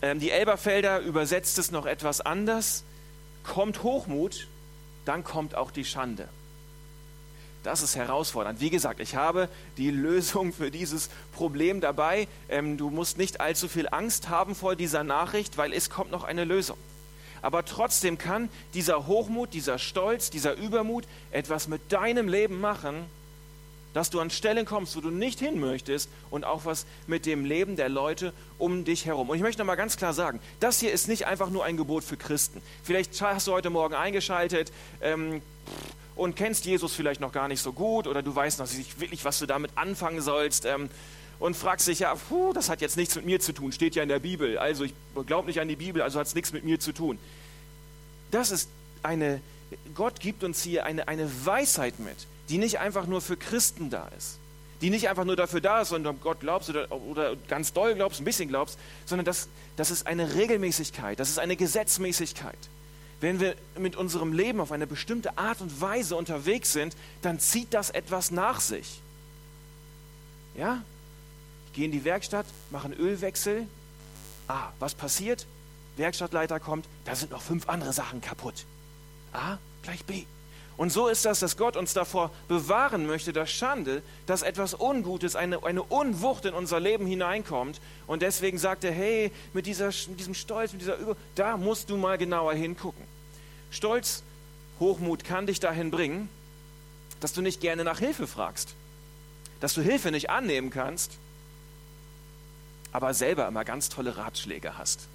Ähm, 0.00 0.18
die 0.18 0.30
Elberfelder 0.30 1.00
übersetzt 1.00 1.58
es 1.58 1.70
noch 1.70 1.86
etwas 1.86 2.20
anders. 2.20 2.84
Kommt 3.44 3.82
Hochmut, 3.82 4.48
dann 5.04 5.24
kommt 5.24 5.54
auch 5.54 5.70
die 5.70 5.84
Schande. 5.84 6.28
Das 7.62 7.82
ist 7.82 7.94
herausfordernd. 7.94 8.61
Wie 8.61 8.70
gesagt, 8.70 9.00
ich 9.00 9.14
habe 9.14 9.49
die 9.76 9.91
Lösung 10.06 10.53
für 10.53 10.70
dieses 10.70 11.11
Problem 11.32 11.81
dabei. 11.81 12.29
Ähm, 12.49 12.76
du 12.76 12.91
musst 12.91 13.19
nicht 13.19 13.41
allzu 13.41 13.69
viel 13.69 13.88
Angst 13.91 14.29
haben 14.29 14.55
vor 14.55 14.76
dieser 14.76 15.05
Nachricht, 15.05 15.56
weil 15.56 15.73
es 15.73 15.91
kommt 15.91 16.11
noch 16.11 16.25
eine 16.25 16.44
Lösung. 16.44 16.76
Aber 17.41 17.64
trotzdem 17.64 18.19
kann 18.19 18.49
dieser 18.73 19.06
Hochmut, 19.06 19.53
dieser 19.53 19.79
Stolz, 19.79 20.31
dieser 20.31 20.55
Übermut 20.56 21.05
etwas 21.32 21.67
mit 21.67 21.93
deinem 21.93 22.29
Leben 22.29 22.61
machen, 22.61 23.05
dass 23.94 24.11
du 24.11 24.20
an 24.20 24.31
Stellen 24.31 24.64
kommst, 24.64 24.97
wo 24.97 25.00
du 25.00 25.11
nicht 25.11 25.38
hin 25.38 25.61
möchtest 25.61 26.09
und 26.31 26.45
auch 26.45 26.64
was 26.64 26.87
mit 27.07 27.26
dem 27.26 27.45
Leben 27.45 27.76
der 27.76 27.88
Leute 27.88 28.33
um 28.59 28.85
dich 28.85 29.07
herum. 29.07 29.28
Und 29.28 29.37
ich 29.37 29.42
möchte 29.42 29.61
noch 29.61 29.66
mal 29.66 29.75
ganz 29.75 29.97
klar 29.97 30.14
sagen, 30.14 30.40
das 30.61 30.81
hier 30.81 30.92
ist 30.92 31.09
nicht 31.09 31.26
einfach 31.26 31.50
nur 31.50 31.64
ein 31.64 31.76
Gebot 31.76 32.04
für 32.04 32.16
Christen. 32.16 32.62
Vielleicht 32.83 33.21
hast 33.21 33.49
du 33.49 33.52
heute 33.52 33.71
Morgen 33.71 33.95
eingeschaltet, 33.95 34.73
ähm, 35.02 35.42
und 36.14 36.37
kennst 36.37 36.64
Jesus 36.64 36.95
vielleicht 36.95 37.21
noch 37.21 37.33
gar 37.33 37.49
nicht 37.49 37.62
so 37.62 37.73
gut 37.73 38.07
oder 38.07 38.23
du 38.23 38.35
weißt 38.35 38.59
noch 38.59 38.71
nicht 38.73 39.00
wirklich, 39.00 39.25
was 39.25 39.38
du 39.38 39.47
damit 39.47 39.71
anfangen 39.76 40.21
sollst 40.21 40.64
ähm, 40.64 40.90
und 41.38 41.57
fragst 41.57 41.88
dich, 41.88 42.00
ja, 42.00 42.14
puh, 42.14 42.52
das 42.52 42.69
hat 42.69 42.81
jetzt 42.81 42.97
nichts 42.97 43.16
mit 43.16 43.25
mir 43.25 43.40
zu 43.40 43.52
tun, 43.52 43.73
steht 43.73 43.95
ja 43.95 44.02
in 44.02 44.09
der 44.09 44.21
Bibel. 44.21 44.59
Also 44.59 44.85
ich 44.85 44.95
glaube 45.26 45.49
nicht 45.49 45.61
an 45.61 45.69
die 45.69 45.76
Bibel, 45.76 46.02
also 46.02 46.19
hat 46.19 46.26
es 46.26 46.35
nichts 46.35 46.52
mit 46.52 46.64
mir 46.64 46.78
zu 46.78 46.92
tun. 46.92 47.19
Das 48.31 48.50
ist 48.50 48.69
eine, 49.02 49.40
Gott 49.95 50.21
gibt 50.21 50.45
uns 50.45 50.62
hier 50.62 50.87
eine, 50.87 51.09
eine 51.09 51.31
Weisheit 51.45 51.99
mit, 51.99 52.26
die 52.49 52.59
nicht 52.59 52.78
einfach 52.78 53.07
nur 53.07 53.21
für 53.21 53.37
Christen 53.37 53.90
da 53.90 54.09
ist. 54.16 54.38
Die 54.81 54.90
nicht 54.90 55.09
einfach 55.09 55.25
nur 55.25 55.37
dafür 55.37 55.61
da 55.61 55.83
ist, 55.83 55.90
sondern 55.90 56.21
Gott 56.21 56.40
glaubst 56.40 56.69
oder, 56.69 56.90
oder 56.90 57.37
ganz 57.49 57.73
doll 57.73 57.95
glaubst, 57.95 58.21
ein 58.21 58.25
bisschen 58.25 58.49
glaubst, 58.49 58.78
sondern 59.07 59.25
das, 59.25 59.49
das 59.76 59.90
ist 59.90 60.07
eine 60.09 60.35
Regelmäßigkeit, 60.35 61.21
das 61.21 61.31
ist 61.31 61.38
eine 61.38 61.57
Gesetzmäßigkeit. 61.57 62.59
Wenn 63.23 63.38
wir 63.38 63.55
mit 63.79 63.95
unserem 63.95 64.33
Leben 64.33 64.61
auf 64.61 64.73
eine 64.73 64.88
bestimmte 64.88 65.38
Art 65.38 65.61
und 65.61 65.81
Weise 65.81 66.17
unterwegs 66.17 66.73
sind, 66.73 66.97
dann 67.23 67.38
zieht 67.38 67.73
das 67.73 67.88
etwas 67.88 68.33
nach 68.33 68.61
sich. 68.61 69.00
Ja? 70.57 70.83
Ich 71.67 71.75
gehe 71.75 71.85
in 71.85 71.93
die 71.93 72.05
Werkstatt, 72.05 72.47
mache 72.71 72.87
einen 72.87 72.99
Ölwechsel. 72.99 73.69
Ah, 74.49 74.71
was 74.81 74.97
passiert? 74.97 75.47
Werkstattleiter 75.97 76.59
kommt, 76.59 76.85
da 77.05 77.14
sind 77.14 77.31
noch 77.31 77.43
fünf 77.43 77.69
andere 77.69 77.93
Sachen 77.93 78.21
kaputt. 78.21 78.67
A 79.33 79.59
gleich 79.85 80.05
B. 80.05 80.25
Und 80.76 80.91
so 80.91 81.09
ist 81.09 81.25
das, 81.25 81.41
dass 81.41 81.57
Gott 81.57 81.76
uns 81.76 81.93
davor 81.93 82.31
bewahren 82.49 83.07
möchte, 83.07 83.33
dass 83.33 83.50
Schande, 83.50 84.02
dass 84.26 84.43
etwas 84.43 84.75
Ungutes, 84.79 85.37
eine, 85.37 85.62
eine 85.64 85.83
Unwucht 85.83 86.45
in 86.47 86.55
unser 86.55 86.81
Leben 86.81 87.07
hineinkommt. 87.07 87.81
Und 88.07 88.23
deswegen 88.23 88.59
sagt 88.59 88.85
er, 88.85 88.93
hey, 88.93 89.31
mit, 89.52 89.67
dieser, 89.67 89.91
mit 90.09 90.19
diesem 90.19 90.35
Stolz, 90.35 90.73
mit 90.73 90.81
dieser 90.81 90.97
Übung, 90.97 91.17
da 91.35 91.57
musst 91.57 91.91
du 91.91 91.97
mal 91.97 92.17
genauer 92.19 92.55
hingucken. 92.55 93.05
Stolz, 93.71 94.23
Hochmut 94.81 95.25
kann 95.25 95.47
dich 95.47 95.61
dahin 95.61 95.91
bringen, 95.91 96.29
dass 97.21 97.33
du 97.33 97.43
nicht 97.43 97.61
gerne 97.61 97.85
nach 97.85 97.99
Hilfe 97.99 98.26
fragst, 98.26 98.75
dass 99.61 99.75
du 99.75 99.83
Hilfe 99.83 100.11
nicht 100.11 100.31
annehmen 100.31 100.71
kannst, 100.71 101.12
aber 102.93 103.14
selber 103.14 103.47
immer 103.47 103.64
ganz 103.64 103.88
tolle 103.88 104.17
Ratschläge 104.17 104.76
hast. 104.76 105.09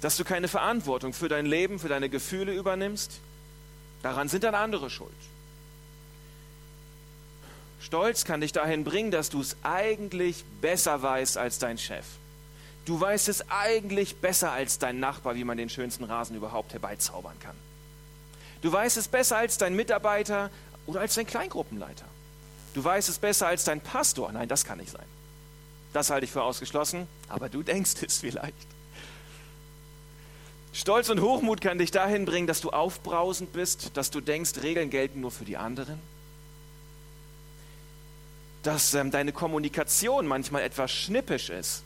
dass 0.00 0.16
du 0.16 0.24
keine 0.24 0.48
Verantwortung 0.48 1.12
für 1.12 1.28
dein 1.28 1.46
Leben, 1.46 1.78
für 1.78 1.88
deine 1.88 2.08
Gefühle 2.08 2.54
übernimmst. 2.54 3.20
Daran 4.02 4.28
sind 4.28 4.44
dann 4.44 4.54
andere 4.54 4.90
schuld. 4.90 5.10
Stolz 7.80 8.24
kann 8.24 8.40
dich 8.40 8.52
dahin 8.52 8.84
bringen, 8.84 9.10
dass 9.10 9.30
du 9.30 9.40
es 9.40 9.56
eigentlich 9.62 10.44
besser 10.60 11.02
weißt 11.02 11.38
als 11.38 11.58
dein 11.58 11.78
Chef. 11.78 12.04
Du 12.84 13.00
weißt 13.00 13.28
es 13.28 13.50
eigentlich 13.50 14.16
besser 14.16 14.52
als 14.52 14.78
dein 14.78 15.00
Nachbar, 15.00 15.34
wie 15.34 15.44
man 15.44 15.56
den 15.56 15.68
schönsten 15.68 16.04
Rasen 16.04 16.36
überhaupt 16.36 16.72
herbeizaubern 16.72 17.38
kann. 17.40 17.56
Du 18.62 18.72
weißt 18.72 18.96
es 18.96 19.08
besser 19.08 19.38
als 19.38 19.58
dein 19.58 19.74
Mitarbeiter 19.74 20.50
oder 20.86 21.00
als 21.00 21.14
dein 21.14 21.26
Kleingruppenleiter. 21.26 22.04
Du 22.74 22.84
weißt 22.84 23.08
es 23.08 23.18
besser 23.18 23.48
als 23.48 23.64
dein 23.64 23.80
Pastor. 23.80 24.30
Nein, 24.32 24.48
das 24.48 24.64
kann 24.64 24.78
nicht 24.78 24.92
sein. 24.92 25.06
Das 25.92 26.10
halte 26.10 26.24
ich 26.24 26.30
für 26.30 26.42
ausgeschlossen, 26.42 27.06
aber 27.28 27.48
du 27.48 27.62
denkst 27.62 27.94
es 28.06 28.18
vielleicht. 28.18 28.54
Stolz 30.72 31.08
und 31.10 31.20
Hochmut 31.20 31.60
kann 31.60 31.78
dich 31.78 31.90
dahin 31.90 32.24
bringen, 32.24 32.46
dass 32.46 32.60
du 32.60 32.70
aufbrausend 32.70 33.52
bist, 33.52 33.96
dass 33.96 34.10
du 34.10 34.20
denkst, 34.20 34.52
Regeln 34.62 34.90
gelten 34.90 35.20
nur 35.20 35.30
für 35.30 35.44
die 35.44 35.56
anderen. 35.56 35.98
Dass 38.62 38.94
ähm, 38.94 39.10
deine 39.10 39.32
Kommunikation 39.32 40.26
manchmal 40.26 40.62
etwas 40.62 40.92
schnippisch 40.92 41.50
ist 41.50 41.82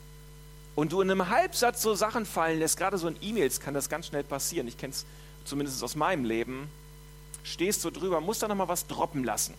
und 0.75 0.93
du 0.93 1.01
in 1.01 1.11
einem 1.11 1.31
Halbsatz 1.31 1.81
so 1.81 1.95
Sachen 1.95 2.27
fallen 2.27 2.59
lässt, 2.59 2.77
gerade 2.77 2.99
so 2.99 3.09
in 3.09 3.17
E-Mails 3.23 3.61
kann 3.61 3.75
das 3.75 3.89
ganz 3.89 4.09
schnell 4.09 4.25
passieren. 4.25 4.69
Ich 4.69 4.77
kenne 4.77 4.93
es 4.93 5.07
zumindest 5.45 5.83
aus 5.83 5.95
meinem 5.95 6.25
Leben. 6.25 6.69
Stehst 7.43 7.83
so 7.83 7.91
drüber, 7.91 8.21
musst 8.21 8.43
da 8.43 8.49
nochmal 8.49 8.69
was 8.69 8.87
droppen 8.87 9.25
lassen. 9.25 9.55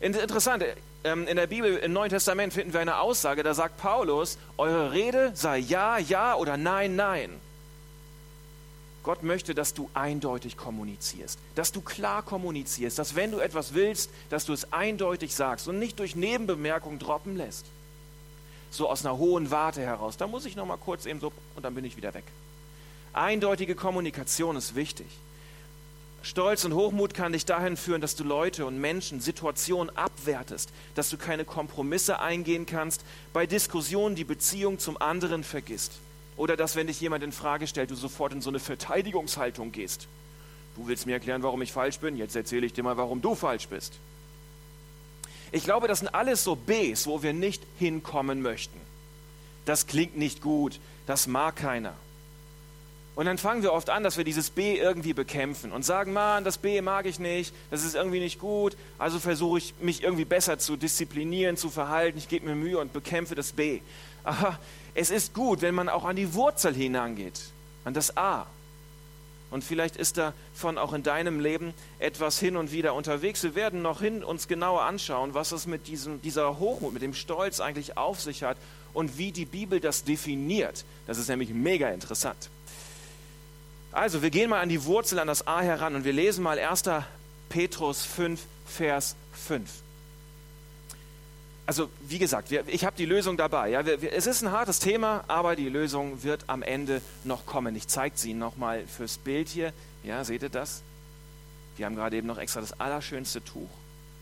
Interessant, 0.00 0.64
ähm, 1.04 1.26
in 1.26 1.36
der 1.36 1.46
Bibel 1.46 1.76
im 1.76 1.92
Neuen 1.92 2.10
Testament 2.10 2.52
finden 2.52 2.72
wir 2.72 2.80
eine 2.80 3.00
Aussage, 3.00 3.42
da 3.42 3.54
sagt 3.54 3.78
Paulus, 3.78 4.38
eure 4.56 4.92
Rede 4.92 5.32
sei 5.34 5.58
ja, 5.58 5.98
ja 5.98 6.34
oder 6.34 6.56
nein, 6.56 6.94
nein. 6.94 7.40
Gott 9.08 9.22
möchte, 9.22 9.54
dass 9.54 9.72
du 9.72 9.88
eindeutig 9.94 10.58
kommunizierst, 10.58 11.38
dass 11.54 11.72
du 11.72 11.80
klar 11.80 12.22
kommunizierst, 12.22 12.98
dass 12.98 13.16
wenn 13.16 13.30
du 13.30 13.38
etwas 13.38 13.72
willst, 13.72 14.10
dass 14.28 14.44
du 14.44 14.52
es 14.52 14.70
eindeutig 14.70 15.34
sagst 15.34 15.66
und 15.66 15.78
nicht 15.78 15.98
durch 15.98 16.14
Nebenbemerkungen 16.14 16.98
droppen 16.98 17.34
lässt. 17.34 17.64
So 18.70 18.86
aus 18.86 19.06
einer 19.06 19.16
hohen 19.16 19.50
Warte 19.50 19.80
heraus. 19.80 20.18
Da 20.18 20.26
muss 20.26 20.44
ich 20.44 20.56
noch 20.56 20.66
mal 20.66 20.76
kurz 20.76 21.06
eben 21.06 21.20
so 21.20 21.32
und 21.56 21.64
dann 21.64 21.74
bin 21.74 21.86
ich 21.86 21.96
wieder 21.96 22.12
weg. 22.12 22.24
Eindeutige 23.14 23.74
Kommunikation 23.74 24.56
ist 24.56 24.74
wichtig. 24.74 25.06
Stolz 26.20 26.66
und 26.66 26.74
Hochmut 26.74 27.14
kann 27.14 27.32
dich 27.32 27.46
dahin 27.46 27.78
führen, 27.78 28.02
dass 28.02 28.14
du 28.14 28.24
Leute 28.24 28.66
und 28.66 28.78
Menschen, 28.78 29.22
Situationen 29.22 29.88
abwertest, 29.96 30.68
dass 30.96 31.08
du 31.08 31.16
keine 31.16 31.46
Kompromisse 31.46 32.20
eingehen 32.20 32.66
kannst, 32.66 33.02
bei 33.32 33.46
Diskussionen 33.46 34.16
die 34.16 34.24
Beziehung 34.24 34.78
zum 34.78 35.00
anderen 35.00 35.44
vergisst. 35.44 35.92
Oder 36.38 36.56
dass, 36.56 36.76
wenn 36.76 36.86
dich 36.86 37.00
jemand 37.00 37.24
in 37.24 37.32
Frage 37.32 37.66
stellt, 37.66 37.90
du 37.90 37.96
sofort 37.96 38.32
in 38.32 38.40
so 38.40 38.48
eine 38.48 38.60
Verteidigungshaltung 38.60 39.72
gehst. 39.72 40.06
Du 40.76 40.86
willst 40.86 41.04
mir 41.04 41.12
erklären, 41.12 41.42
warum 41.42 41.60
ich 41.62 41.72
falsch 41.72 41.98
bin, 41.98 42.16
jetzt 42.16 42.36
erzähle 42.36 42.64
ich 42.64 42.72
dir 42.72 42.84
mal, 42.84 42.96
warum 42.96 43.20
du 43.20 43.34
falsch 43.34 43.66
bist. 43.66 43.94
Ich 45.50 45.64
glaube, 45.64 45.88
das 45.88 45.98
sind 45.98 46.14
alles 46.14 46.44
so 46.44 46.54
Bs, 46.54 47.08
wo 47.08 47.24
wir 47.24 47.32
nicht 47.32 47.62
hinkommen 47.78 48.40
möchten. 48.40 48.80
Das 49.64 49.88
klingt 49.88 50.16
nicht 50.16 50.40
gut, 50.40 50.78
das 51.06 51.26
mag 51.26 51.56
keiner. 51.56 51.94
Und 53.16 53.26
dann 53.26 53.36
fangen 53.36 53.64
wir 53.64 53.72
oft 53.72 53.90
an, 53.90 54.04
dass 54.04 54.16
wir 54.16 54.22
dieses 54.22 54.50
B 54.50 54.76
irgendwie 54.76 55.14
bekämpfen 55.14 55.72
und 55.72 55.84
sagen, 55.84 56.12
Mann, 56.12 56.44
das 56.44 56.56
B 56.56 56.80
mag 56.82 57.04
ich 57.04 57.18
nicht, 57.18 57.52
das 57.68 57.84
ist 57.84 57.96
irgendwie 57.96 58.20
nicht 58.20 58.38
gut, 58.38 58.76
also 58.96 59.18
versuche 59.18 59.58
ich 59.58 59.74
mich 59.80 60.04
irgendwie 60.04 60.24
besser 60.24 60.60
zu 60.60 60.76
disziplinieren, 60.76 61.56
zu 61.56 61.68
verhalten, 61.68 62.16
ich 62.16 62.28
gebe 62.28 62.46
mir 62.46 62.54
Mühe 62.54 62.78
und 62.78 62.92
bekämpfe 62.92 63.34
das 63.34 63.50
B. 63.50 63.80
Aber 64.22 64.60
es 64.98 65.10
ist 65.10 65.32
gut, 65.32 65.62
wenn 65.62 65.76
man 65.76 65.88
auch 65.88 66.04
an 66.04 66.16
die 66.16 66.34
Wurzel 66.34 66.74
hinangeht, 66.74 67.40
an 67.84 67.94
das 67.94 68.16
A. 68.16 68.46
Und 69.52 69.62
vielleicht 69.62 69.96
ist 69.96 70.18
davon 70.18 70.76
auch 70.76 70.92
in 70.92 71.04
deinem 71.04 71.38
Leben 71.38 71.72
etwas 72.00 72.40
hin 72.40 72.56
und 72.56 72.72
wieder 72.72 72.94
unterwegs. 72.94 73.44
Wir 73.44 73.54
werden 73.54 73.80
noch 73.80 74.00
hin 74.00 74.24
uns 74.24 74.48
genauer 74.48 74.82
anschauen, 74.82 75.34
was 75.34 75.52
es 75.52 75.68
mit 75.68 75.86
diesem, 75.86 76.20
dieser 76.20 76.58
Hochmut, 76.58 76.92
mit 76.92 77.02
dem 77.02 77.14
Stolz 77.14 77.60
eigentlich 77.60 77.96
auf 77.96 78.20
sich 78.20 78.42
hat 78.42 78.56
und 78.92 79.18
wie 79.18 79.30
die 79.30 79.44
Bibel 79.44 79.78
das 79.78 80.02
definiert. 80.02 80.84
Das 81.06 81.16
ist 81.16 81.28
nämlich 81.28 81.50
mega 81.50 81.88
interessant. 81.90 82.50
Also, 83.92 84.20
wir 84.20 84.30
gehen 84.30 84.50
mal 84.50 84.60
an 84.60 84.68
die 84.68 84.84
Wurzel, 84.84 85.20
an 85.20 85.28
das 85.28 85.46
A 85.46 85.60
heran 85.60 85.94
und 85.94 86.04
wir 86.04 86.12
lesen 86.12 86.42
mal 86.42 86.58
1. 86.58 86.82
Petrus 87.48 88.04
5, 88.04 88.40
Vers 88.66 89.14
5. 89.32 89.70
Also, 91.68 91.90
wie 92.00 92.18
gesagt, 92.18 92.50
ich 92.50 92.86
habe 92.86 92.96
die 92.96 93.04
Lösung 93.04 93.36
dabei. 93.36 93.68
Ja. 93.68 93.82
Es 93.82 94.26
ist 94.26 94.40
ein 94.40 94.50
hartes 94.52 94.78
Thema, 94.78 95.22
aber 95.28 95.54
die 95.54 95.68
Lösung 95.68 96.22
wird 96.22 96.44
am 96.46 96.62
Ende 96.62 97.02
noch 97.24 97.44
kommen. 97.44 97.76
Ich 97.76 97.88
zeige 97.88 98.16
sie 98.16 98.32
nochmal 98.32 98.86
fürs 98.86 99.18
Bild 99.18 99.50
hier. 99.50 99.74
Ja, 100.02 100.24
seht 100.24 100.42
ihr 100.42 100.48
das? 100.48 100.82
Wir 101.76 101.84
haben 101.84 101.94
gerade 101.94 102.16
eben 102.16 102.26
noch 102.26 102.38
extra 102.38 102.62
das 102.62 102.80
allerschönste 102.80 103.44
Tuch, 103.44 103.68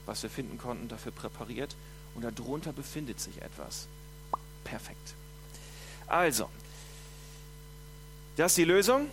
was 0.06 0.24
wir 0.24 0.28
finden 0.28 0.58
konnten, 0.58 0.88
dafür 0.88 1.12
präpariert. 1.12 1.76
Und 2.16 2.24
darunter 2.24 2.72
befindet 2.72 3.20
sich 3.20 3.40
etwas. 3.40 3.86
Perfekt. 4.64 5.14
Also, 6.08 6.50
das 8.36 8.50
ist 8.50 8.58
die 8.58 8.64
Lösung. 8.64 9.08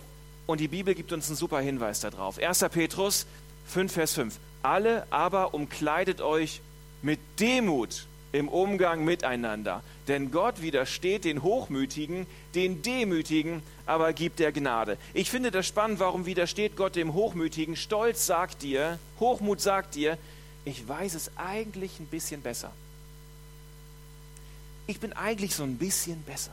Und 0.48 0.58
die 0.58 0.66
Bibel 0.66 0.96
gibt 0.96 1.12
uns 1.12 1.28
einen 1.28 1.36
super 1.36 1.60
Hinweis 1.60 2.00
darauf. 2.00 2.38
1. 2.38 2.64
Petrus 2.72 3.26
5, 3.68 3.92
Vers 3.92 4.14
5. 4.14 4.36
Alle 4.64 5.06
aber 5.10 5.54
umkleidet 5.54 6.20
euch 6.20 6.60
mit 7.00 7.20
Demut 7.38 8.08
im 8.34 8.48
Umgang 8.48 9.04
miteinander. 9.04 9.84
Denn 10.08 10.32
Gott 10.32 10.60
widersteht 10.60 11.24
den 11.24 11.44
Hochmütigen, 11.44 12.26
den 12.56 12.82
Demütigen, 12.82 13.62
aber 13.86 14.12
gibt 14.12 14.40
der 14.40 14.50
Gnade. 14.50 14.98
Ich 15.14 15.30
finde 15.30 15.52
das 15.52 15.68
spannend, 15.68 16.00
warum 16.00 16.26
widersteht 16.26 16.76
Gott 16.76 16.96
dem 16.96 17.14
Hochmütigen? 17.14 17.76
Stolz 17.76 18.26
sagt 18.26 18.62
dir, 18.62 18.98
Hochmut 19.20 19.60
sagt 19.60 19.94
dir, 19.94 20.18
ich 20.64 20.86
weiß 20.86 21.14
es 21.14 21.30
eigentlich 21.36 22.00
ein 22.00 22.06
bisschen 22.06 22.42
besser. 22.42 22.72
Ich 24.88 24.98
bin 24.98 25.12
eigentlich 25.12 25.54
so 25.54 25.62
ein 25.62 25.78
bisschen 25.78 26.20
besser. 26.22 26.52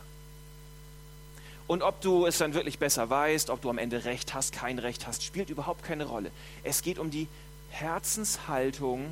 Und 1.65 1.81
ob 1.81 1.99
du 2.01 2.27
es 2.27 2.37
dann 2.37 2.53
wirklich 2.53 2.77
besser 2.77 3.09
weißt, 3.09 3.49
ob 3.49 3.61
du 3.61 3.71
am 3.71 3.79
Ende 3.79 4.05
Recht 4.05 4.35
hast, 4.35 4.53
kein 4.53 4.77
Recht 4.77 5.07
hast, 5.07 5.23
spielt 5.23 5.49
überhaupt 5.49 5.83
keine 5.83 6.05
Rolle. 6.05 6.29
Es 6.63 6.83
geht 6.83 6.99
um 6.99 7.09
die 7.09 7.27
Herzenshaltung 7.71 9.05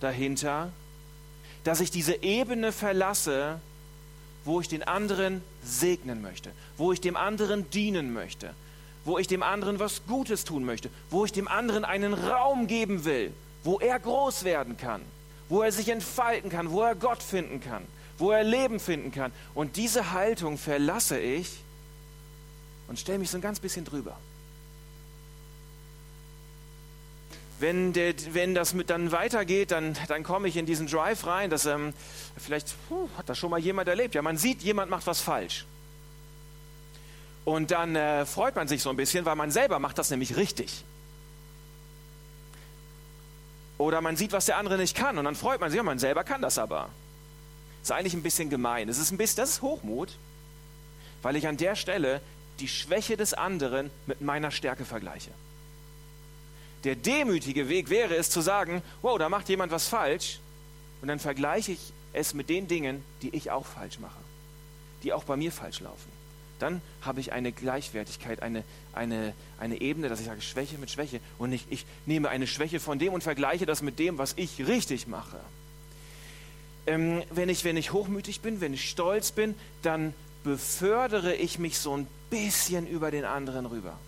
dahinter, 0.00 0.72
dass 1.64 1.80
ich 1.80 1.90
diese 1.90 2.22
Ebene 2.22 2.72
verlasse, 2.72 3.60
wo 4.44 4.60
ich 4.60 4.68
den 4.68 4.82
anderen 4.82 5.42
segnen 5.62 6.22
möchte, 6.22 6.50
wo 6.76 6.92
ich 6.92 7.00
dem 7.00 7.16
anderen 7.16 7.68
dienen 7.70 8.12
möchte, 8.12 8.54
wo 9.04 9.18
ich 9.18 9.26
dem 9.26 9.42
anderen 9.42 9.78
was 9.78 10.02
Gutes 10.06 10.44
tun 10.44 10.64
möchte, 10.64 10.90
wo 11.10 11.24
ich 11.24 11.32
dem 11.32 11.48
anderen 11.48 11.84
einen 11.84 12.14
Raum 12.14 12.66
geben 12.66 13.04
will, 13.04 13.32
wo 13.64 13.78
er 13.78 13.98
groß 13.98 14.44
werden 14.44 14.76
kann, 14.76 15.02
wo 15.48 15.62
er 15.62 15.72
sich 15.72 15.88
entfalten 15.88 16.50
kann, 16.50 16.70
wo 16.70 16.82
er 16.82 16.94
Gott 16.94 17.22
finden 17.22 17.60
kann, 17.60 17.82
wo 18.18 18.30
er 18.30 18.44
Leben 18.44 18.80
finden 18.80 19.12
kann. 19.12 19.32
Und 19.54 19.76
diese 19.76 20.12
Haltung 20.12 20.56
verlasse 20.56 21.18
ich, 21.18 21.48
und 22.90 22.98
stelle 22.98 23.20
mich 23.20 23.30
so 23.30 23.38
ein 23.38 23.40
ganz 23.40 23.60
bisschen 23.60 23.84
drüber. 23.84 24.18
Wenn, 27.60 27.92
der, 27.92 28.14
wenn 28.32 28.54
das 28.54 28.72
mit 28.72 28.88
dann 28.88 29.12
weitergeht, 29.12 29.70
dann, 29.70 29.96
dann 30.08 30.22
komme 30.22 30.48
ich 30.48 30.56
in 30.56 30.66
diesen 30.66 30.86
Drive 30.86 31.26
rein. 31.26 31.50
Das, 31.50 31.66
ähm, 31.66 31.92
vielleicht 32.36 32.74
puh, 32.88 33.08
hat 33.18 33.28
das 33.28 33.36
schon 33.38 33.50
mal 33.50 33.60
jemand 33.60 33.86
erlebt. 33.88 34.14
Ja, 34.14 34.22
man 34.22 34.38
sieht, 34.38 34.62
jemand 34.62 34.90
macht 34.90 35.06
was 35.06 35.20
falsch. 35.20 35.66
Und 37.44 37.70
dann 37.70 37.96
äh, 37.96 38.24
freut 38.26 38.56
man 38.56 38.66
sich 38.66 38.82
so 38.82 38.90
ein 38.90 38.96
bisschen, 38.96 39.24
weil 39.26 39.36
man 39.36 39.50
selber 39.50 39.78
macht 39.78 39.98
das 39.98 40.10
nämlich 40.10 40.36
richtig. 40.36 40.84
Oder 43.76 44.00
man 44.00 44.16
sieht, 44.16 44.32
was 44.32 44.46
der 44.46 44.56
andere 44.56 44.76
nicht 44.76 44.96
kann 44.96 45.18
und 45.18 45.24
dann 45.24 45.34
freut 45.34 45.60
man 45.60 45.70
sich, 45.70 45.78
ja, 45.78 45.82
man 45.82 45.98
selber 45.98 46.22
kann 46.22 46.42
das 46.42 46.58
aber. 46.58 46.90
Ist 47.82 47.92
eigentlich 47.92 48.14
ein 48.14 48.22
bisschen 48.22 48.50
gemein. 48.50 48.88
Das 48.88 48.98
ist 48.98 49.10
ein 49.10 49.16
bisschen, 49.16 49.36
das 49.36 49.50
ist 49.50 49.62
Hochmut, 49.62 50.16
weil 51.22 51.36
ich 51.36 51.46
an 51.46 51.56
der 51.56 51.76
Stelle 51.76 52.20
die 52.58 52.68
Schwäche 52.68 53.16
des 53.16 53.32
anderen 53.32 53.90
mit 54.06 54.20
meiner 54.20 54.50
Stärke 54.50 54.84
vergleiche. 54.84 55.30
Der 56.84 56.96
demütige 56.96 57.68
Weg 57.68 57.90
wäre 57.90 58.16
es 58.16 58.30
zu 58.30 58.40
sagen, 58.40 58.82
wow, 59.02 59.18
da 59.18 59.28
macht 59.28 59.48
jemand 59.48 59.70
was 59.72 59.88
falsch 59.88 60.40
und 61.02 61.08
dann 61.08 61.18
vergleiche 61.18 61.72
ich 61.72 61.92
es 62.12 62.34
mit 62.34 62.48
den 62.48 62.68
Dingen, 62.68 63.04
die 63.22 63.34
ich 63.34 63.50
auch 63.50 63.66
falsch 63.66 63.98
mache, 63.98 64.18
die 65.02 65.12
auch 65.12 65.24
bei 65.24 65.36
mir 65.36 65.52
falsch 65.52 65.80
laufen. 65.80 66.10
Dann 66.58 66.82
habe 67.00 67.20
ich 67.20 67.32
eine 67.32 67.52
Gleichwertigkeit, 67.52 68.42
eine, 68.42 68.64
eine, 68.92 69.34
eine 69.58 69.80
Ebene, 69.80 70.08
dass 70.08 70.20
ich 70.20 70.26
sage 70.26 70.42
Schwäche 70.42 70.76
mit 70.78 70.90
Schwäche 70.90 71.20
und 71.38 71.50
nicht, 71.50 71.66
ich 71.70 71.86
nehme 72.06 72.28
eine 72.28 72.46
Schwäche 72.46 72.80
von 72.80 72.98
dem 72.98 73.12
und 73.12 73.22
vergleiche 73.22 73.66
das 73.66 73.82
mit 73.82 73.98
dem, 73.98 74.18
was 74.18 74.34
ich 74.36 74.66
richtig 74.66 75.06
mache. 75.06 75.40
Ähm, 76.86 77.22
wenn, 77.30 77.48
ich, 77.48 77.64
wenn 77.64 77.76
ich 77.76 77.92
hochmütig 77.92 78.40
bin, 78.40 78.60
wenn 78.60 78.74
ich 78.74 78.90
stolz 78.90 79.32
bin, 79.32 79.54
dann 79.82 80.14
befördere 80.44 81.34
ich 81.34 81.58
mich 81.58 81.78
so 81.78 81.96
ein 81.96 82.06
bisschen 82.30 82.86
über 82.86 83.10
den 83.10 83.24
anderen 83.24 83.66
rüber. 83.66 83.98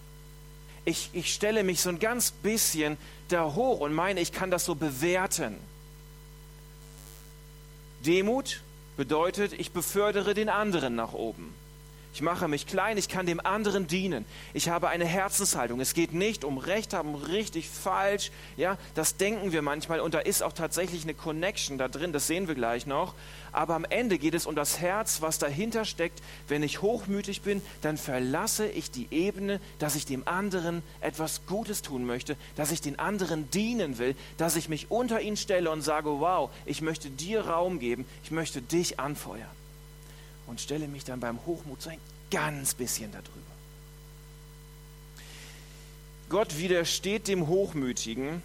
Ich, 0.84 1.10
ich 1.12 1.32
stelle 1.32 1.62
mich 1.62 1.80
so 1.80 1.90
ein 1.90 1.98
ganz 1.98 2.30
bisschen 2.30 2.96
da 3.28 3.54
hoch 3.54 3.80
und 3.80 3.92
meine, 3.92 4.20
ich 4.20 4.32
kann 4.32 4.50
das 4.50 4.64
so 4.64 4.74
bewerten. 4.74 5.56
Demut 8.04 8.60
bedeutet, 8.96 9.52
ich 9.52 9.70
befördere 9.70 10.34
den 10.34 10.48
anderen 10.48 10.96
nach 10.96 11.12
oben. 11.12 11.54
Ich 12.14 12.20
mache 12.20 12.46
mich 12.46 12.66
klein, 12.66 12.98
ich 12.98 13.08
kann 13.08 13.24
dem 13.24 13.40
anderen 13.40 13.86
dienen. 13.86 14.26
Ich 14.52 14.68
habe 14.68 14.90
eine 14.90 15.06
Herzenshaltung. 15.06 15.80
Es 15.80 15.94
geht 15.94 16.12
nicht 16.12 16.44
um 16.44 16.58
Recht 16.58 16.92
haben, 16.92 17.14
richtig, 17.14 17.70
falsch. 17.70 18.30
Ja, 18.58 18.76
das 18.94 19.16
denken 19.16 19.52
wir 19.52 19.62
manchmal 19.62 20.00
und 20.00 20.12
da 20.12 20.18
ist 20.18 20.42
auch 20.42 20.52
tatsächlich 20.52 21.04
eine 21.04 21.14
Connection 21.14 21.78
da 21.78 21.88
drin, 21.88 22.12
das 22.12 22.26
sehen 22.26 22.48
wir 22.48 22.54
gleich 22.54 22.86
noch. 22.86 23.14
Aber 23.50 23.74
am 23.74 23.86
Ende 23.86 24.18
geht 24.18 24.34
es 24.34 24.44
um 24.44 24.54
das 24.54 24.78
Herz, 24.78 25.22
was 25.22 25.38
dahinter 25.38 25.86
steckt. 25.86 26.20
Wenn 26.48 26.62
ich 26.62 26.82
hochmütig 26.82 27.40
bin, 27.40 27.62
dann 27.80 27.96
verlasse 27.96 28.66
ich 28.66 28.90
die 28.90 29.08
Ebene, 29.10 29.58
dass 29.78 29.94
ich 29.94 30.04
dem 30.04 30.28
anderen 30.28 30.82
etwas 31.00 31.46
Gutes 31.46 31.80
tun 31.80 32.04
möchte, 32.04 32.36
dass 32.56 32.72
ich 32.72 32.82
den 32.82 32.98
anderen 32.98 33.50
dienen 33.50 33.96
will, 33.96 34.16
dass 34.36 34.56
ich 34.56 34.68
mich 34.68 34.90
unter 34.90 35.22
ihn 35.22 35.38
stelle 35.38 35.70
und 35.70 35.80
sage, 35.80 36.10
wow, 36.20 36.50
ich 36.66 36.82
möchte 36.82 37.08
dir 37.08 37.46
Raum 37.46 37.78
geben, 37.78 38.04
ich 38.22 38.30
möchte 38.30 38.60
dich 38.60 39.00
anfeuern 39.00 39.61
und 40.52 40.60
stelle 40.60 40.86
mich 40.86 41.02
dann 41.02 41.18
beim 41.18 41.38
Hochmut 41.46 41.80
so 41.80 41.88
ein 41.88 41.98
ganz 42.30 42.74
bisschen 42.74 43.10
darüber. 43.10 43.30
Gott 46.28 46.58
widersteht 46.58 47.26
dem 47.26 47.46
Hochmütigen 47.46 48.42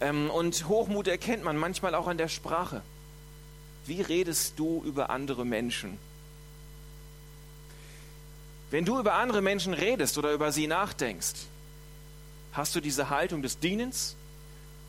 ähm, 0.00 0.30
und 0.30 0.66
Hochmut 0.66 1.06
erkennt 1.06 1.44
man 1.44 1.56
manchmal 1.56 1.94
auch 1.94 2.08
an 2.08 2.18
der 2.18 2.26
Sprache. 2.26 2.82
Wie 3.86 4.00
redest 4.00 4.58
du 4.58 4.82
über 4.84 5.08
andere 5.08 5.44
Menschen? 5.44 5.98
Wenn 8.72 8.84
du 8.84 8.98
über 8.98 9.14
andere 9.14 9.40
Menschen 9.40 9.72
redest 9.72 10.18
oder 10.18 10.32
über 10.32 10.50
sie 10.50 10.66
nachdenkst, 10.66 11.46
hast 12.54 12.74
du 12.74 12.80
diese 12.80 13.08
Haltung 13.08 13.40
des 13.40 13.60
Dienens 13.60 14.16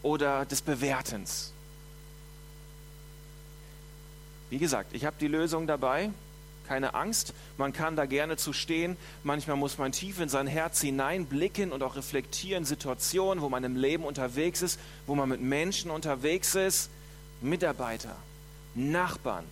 oder 0.01 0.45
des 0.45 0.63
Bewertens? 0.63 1.53
Wie 4.55 4.59
gesagt, 4.59 4.93
ich 4.93 5.03
habe 5.03 5.17
die 5.19 5.27
Lösung 5.27 5.67
dabei. 5.67 6.11
Keine 6.65 6.93
Angst, 6.93 7.33
man 7.57 7.73
kann 7.73 7.97
da 7.97 8.05
gerne 8.05 8.37
zu 8.37 8.53
stehen. 8.53 8.95
Manchmal 9.21 9.57
muss 9.57 9.77
man 9.77 9.91
tief 9.91 10.21
in 10.21 10.29
sein 10.29 10.47
Herz 10.47 10.79
hineinblicken 10.79 11.73
und 11.73 11.83
auch 11.83 11.97
reflektieren, 11.97 12.63
Situationen, 12.63 13.43
wo 13.43 13.49
man 13.49 13.65
im 13.65 13.75
Leben 13.75 14.05
unterwegs 14.05 14.61
ist, 14.61 14.79
wo 15.07 15.15
man 15.15 15.27
mit 15.27 15.41
Menschen 15.41 15.91
unterwegs 15.91 16.55
ist, 16.55 16.89
Mitarbeiter, 17.41 18.15
Nachbarn, 18.75 19.43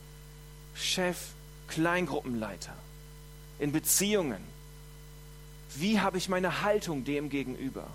Chef, 0.74 1.18
Kleingruppenleiter, 1.68 2.74
in 3.60 3.74
Beziehungen. 3.74 4.42
Wie 5.76 6.00
habe 6.00 6.18
ich 6.18 6.30
meine 6.30 6.62
Haltung 6.62 7.04
dem 7.04 7.30
gegenüber? 7.30 7.88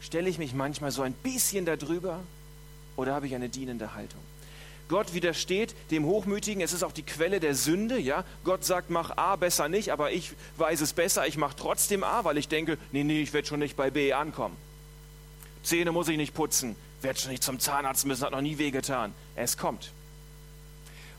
Stelle 0.00 0.30
ich 0.30 0.38
mich 0.38 0.54
manchmal 0.54 0.92
so 0.92 1.02
ein 1.02 1.14
bisschen 1.14 1.66
darüber 1.66 2.20
oder 2.94 3.12
habe 3.12 3.26
ich 3.26 3.34
eine 3.34 3.48
dienende 3.48 3.96
Haltung? 3.96 4.22
Gott 4.92 5.14
widersteht 5.14 5.74
dem 5.90 6.04
Hochmütigen. 6.04 6.62
Es 6.62 6.74
ist 6.74 6.82
auch 6.82 6.92
die 6.92 7.02
Quelle 7.02 7.40
der 7.40 7.54
Sünde. 7.54 7.98
Ja, 7.98 8.26
Gott 8.44 8.62
sagt, 8.62 8.90
mach 8.90 9.16
A 9.16 9.36
besser 9.36 9.70
nicht, 9.70 9.90
aber 9.90 10.12
ich 10.12 10.32
weiß 10.58 10.82
es 10.82 10.92
besser. 10.92 11.26
Ich 11.26 11.38
mache 11.38 11.56
trotzdem 11.56 12.04
A, 12.04 12.24
weil 12.24 12.36
ich 12.36 12.46
denke, 12.46 12.76
nee, 12.92 13.02
nee, 13.02 13.22
ich 13.22 13.32
werde 13.32 13.48
schon 13.48 13.60
nicht 13.60 13.74
bei 13.74 13.90
B 13.90 14.12
ankommen. 14.12 14.54
Zähne 15.62 15.92
muss 15.92 16.08
ich 16.08 16.18
nicht 16.18 16.34
putzen, 16.34 16.76
werde 17.00 17.18
schon 17.18 17.30
nicht 17.30 17.42
zum 17.42 17.58
Zahnarzt 17.58 18.04
müssen, 18.04 18.22
hat 18.22 18.32
noch 18.32 18.42
nie 18.42 18.58
wehgetan. 18.58 19.14
Es 19.34 19.56
kommt. 19.56 19.92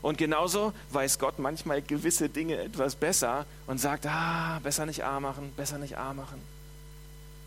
Und 0.02 0.18
genauso 0.18 0.72
weiß 0.90 1.18
Gott 1.18 1.40
manchmal 1.40 1.82
gewisse 1.82 2.28
Dinge 2.28 2.56
etwas 2.58 2.94
besser 2.94 3.44
und 3.66 3.78
sagt, 3.78 4.06
ah, 4.06 4.60
besser 4.62 4.86
nicht 4.86 5.02
A 5.02 5.18
machen, 5.18 5.52
besser 5.56 5.78
nicht 5.78 5.98
A 5.98 6.14
machen. 6.14 6.40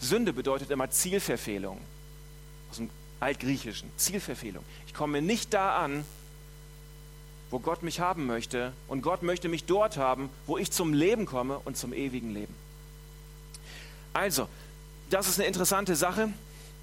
Sünde 0.01 0.33
bedeutet 0.33 0.71
immer 0.71 0.89
Zielverfehlung. 0.89 1.79
Aus 2.69 2.77
dem 2.77 2.89
Altgriechischen. 3.21 3.89
Zielverfehlung. 3.95 4.65
Ich 4.87 4.93
komme 4.93 5.21
nicht 5.21 5.53
da 5.53 5.77
an, 5.77 6.03
wo 7.49 7.59
Gott 7.59 7.83
mich 7.83 7.99
haben 7.99 8.25
möchte. 8.25 8.73
Und 8.87 9.01
Gott 9.01 9.23
möchte 9.23 9.49
mich 9.49 9.65
dort 9.65 9.97
haben, 9.97 10.29
wo 10.45 10.57
ich 10.57 10.71
zum 10.71 10.93
Leben 10.93 11.25
komme 11.25 11.59
und 11.65 11.77
zum 11.77 11.93
ewigen 11.93 12.33
Leben. 12.33 12.53
Also, 14.13 14.47
das 15.09 15.27
ist 15.27 15.39
eine 15.39 15.47
interessante 15.47 15.95
Sache. 15.95 16.29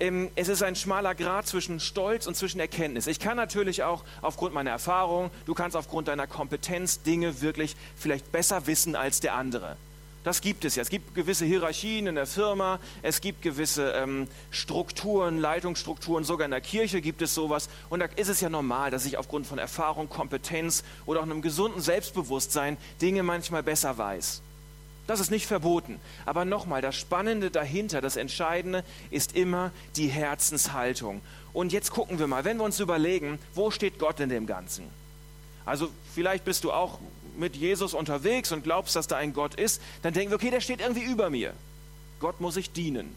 Ähm, 0.01 0.31
es 0.35 0.49
ist 0.49 0.63
ein 0.63 0.77
schmaler 0.77 1.15
Grad 1.15 1.47
zwischen 1.47 1.79
Stolz 1.79 2.27
und 2.27 2.37
zwischen 2.37 2.59
Erkenntnis. 2.59 3.07
Ich 3.07 3.21
kann 3.21 3.37
natürlich 3.37 3.83
auch 3.83 4.03
aufgrund 4.23 4.55
meiner 4.55 4.71
Erfahrung, 4.71 5.31
du 5.47 5.55
kannst 5.55 5.77
aufgrund 5.77 6.09
deiner 6.09 6.27
Kompetenz 6.27 7.03
Dinge 7.03 7.41
wirklich 7.43 7.77
vielleicht 7.97 8.33
besser 8.33 8.67
wissen 8.67 8.97
als 8.97 9.21
der 9.21 9.35
andere. 9.35 9.77
Das 10.25 10.41
gibt 10.41 10.65
es 10.65 10.75
ja. 10.75 10.83
Es 10.83 10.89
gibt 10.89 11.15
gewisse 11.15 11.45
Hierarchien 11.45 12.07
in 12.07 12.15
der 12.15 12.27
Firma, 12.27 12.81
es 13.03 13.21
gibt 13.21 13.43
gewisse 13.43 13.93
ähm, 13.93 14.27
Strukturen, 14.51 15.39
Leitungsstrukturen, 15.39 16.25
sogar 16.25 16.47
in 16.47 16.51
der 16.51 16.63
Kirche 16.63 17.03
gibt 17.03 17.21
es 17.21 17.35
sowas. 17.35 17.69
Und 17.91 18.01
da 18.01 18.07
ist 18.17 18.29
es 18.29 18.41
ja 18.41 18.49
normal, 18.49 18.91
dass 18.91 19.05
ich 19.05 19.19
aufgrund 19.19 19.47
von 19.47 19.59
Erfahrung, 19.59 20.09
Kompetenz 20.09 20.83
oder 21.05 21.21
auch 21.21 21.25
einem 21.25 21.43
gesunden 21.43 21.83
Selbstbewusstsein 21.83 22.79
Dinge 23.03 23.23
manchmal 23.23 23.63
besser 23.63 23.99
weiß. 23.99 24.41
Das 25.07 25.21
ist 25.21 25.31
nicht 25.31 25.47
verboten. 25.47 26.01
Aber 26.25 26.47
nochmal, 26.47 26.81
das 26.81 26.97
Spannende 26.97 27.51
dahinter, 27.51 28.01
das 28.01 28.17
Entscheidende 28.17 28.83
ist 29.11 29.37
immer 29.37 29.73
die 29.97 30.09
Herzenshaltung. 30.09 31.21
Und 31.53 31.71
jetzt 31.73 31.91
gucken 31.91 32.19
wir 32.19 32.27
mal, 32.27 32.47
wenn 32.47 32.57
wir 32.57 32.65
uns 32.65 32.81
überlegen, 32.81 33.39
wo 33.53 33.71
steht 33.71 33.99
Gott 33.99 34.21
in 34.21 34.31
dem 34.31 34.47
Ganzen? 34.47 34.89
Also 35.67 35.91
vielleicht 36.15 36.47
bist 36.47 36.65
du 36.65 36.73
auch 36.73 36.99
mit 37.39 37.57
Jesus 37.57 37.95
unterwegs 37.95 38.53
und 38.53 38.63
glaubst, 38.65 38.97
dass 38.97 39.07
da 39.07 39.17
ein 39.17 39.33
Gott 39.33 39.55
ist, 39.55 39.81
dann 40.03 40.13
denken 40.13 40.31
wir, 40.31 40.37
okay, 40.37 40.51
der 40.51 40.61
steht 40.61 40.81
irgendwie 40.81 41.05
über 41.05 41.31
mir. 41.31 41.53
Gott 42.21 42.41
muss 42.41 42.57
ich 42.57 42.73
dienen. 42.73 43.15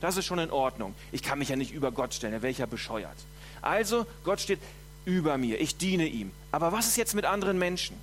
Das 0.00 0.16
ist 0.16 0.24
schon 0.24 0.38
in 0.38 0.50
Ordnung. 0.50 0.94
Ich 1.12 1.22
kann 1.22 1.38
mich 1.38 1.48
ja 1.48 1.56
nicht 1.56 1.72
über 1.72 1.92
Gott 1.92 2.14
stellen, 2.14 2.32
da 2.32 2.42
wäre 2.42 2.52
ja 2.52 2.66
bescheuert. 2.66 3.16
Also, 3.62 4.06
Gott 4.24 4.40
steht 4.40 4.58
über 5.04 5.36
mir, 5.38 5.60
ich 5.60 5.76
diene 5.76 6.06
ihm. 6.06 6.30
Aber 6.52 6.72
was 6.72 6.86
ist 6.86 6.96
jetzt 6.96 7.14
mit 7.14 7.24
anderen 7.24 7.58
Menschen? 7.58 7.96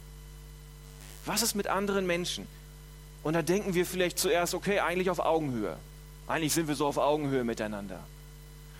Was 1.25 1.41
ist 1.41 1.55
mit 1.55 1.67
anderen 1.67 2.05
Menschen? 2.05 2.47
Und 3.23 3.33
da 3.33 3.41
denken 3.41 3.73
wir 3.73 3.85
vielleicht 3.85 4.19
zuerst, 4.19 4.53
okay, 4.53 4.79
eigentlich 4.79 5.09
auf 5.09 5.19
Augenhöhe. 5.19 5.77
Eigentlich 6.27 6.53
sind 6.53 6.67
wir 6.67 6.75
so 6.75 6.85
auf 6.85 6.97
Augenhöhe 6.97 7.43
miteinander. 7.43 7.99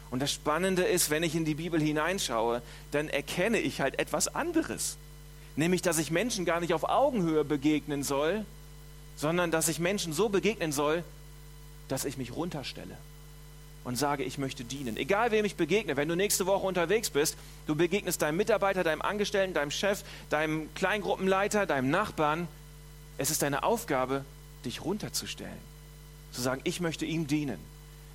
Und 0.10 0.22
das 0.22 0.32
Spannende 0.32 0.84
ist, 0.84 1.10
wenn 1.10 1.24
ich 1.24 1.36
in 1.36 1.44
die 1.44 1.56
Bibel 1.56 1.82
hineinschaue, 1.82 2.62
dann 2.92 3.10
erkenne 3.10 3.60
ich 3.60 3.82
halt 3.82 4.00
etwas 4.00 4.34
anderes 4.34 4.98
nämlich 5.58 5.82
dass 5.82 5.98
ich 5.98 6.12
Menschen 6.12 6.46
gar 6.46 6.60
nicht 6.62 6.74
auf 6.74 6.88
Augenhöhe 6.88 7.44
begegnen 7.44 8.04
soll, 8.04 8.46
sondern 9.16 9.52
dass 9.52 9.68
ich 9.68 9.80
Menschen 9.80 10.14
so 10.14 10.30
begegnen 10.30 10.72
soll, 10.72 11.04
dass 11.90 12.06
ich 12.06 12.18
mich 12.18 12.36
runterstelle 12.36 12.98
und 13.84 13.96
sage, 13.96 14.24
ich 14.24 14.38
möchte 14.38 14.64
dienen. 14.64 14.98
Egal 14.98 15.32
wem 15.32 15.46
ich 15.46 15.56
begegne, 15.56 15.96
wenn 15.98 16.08
du 16.08 16.16
nächste 16.16 16.46
Woche 16.46 16.68
unterwegs 16.68 17.10
bist, 17.10 17.38
du 17.68 17.76
begegnest 17.76 18.22
deinem 18.22 18.38
Mitarbeiter, 18.38 18.84
deinem 18.84 19.02
Angestellten, 19.02 19.54
deinem 19.54 19.72
Chef, 19.72 20.04
deinem 20.30 20.74
Kleingruppenleiter, 20.76 21.66
deinem 21.66 21.90
Nachbarn, 21.90 22.48
es 23.18 23.32
ist 23.32 23.42
deine 23.42 23.64
Aufgabe, 23.64 24.26
dich 24.66 24.84
runterzustellen. 24.84 25.58
Zu 26.32 26.42
sagen, 26.42 26.62
ich 26.66 26.82
möchte 26.82 27.06
ihm 27.06 27.28
dienen. 27.28 27.60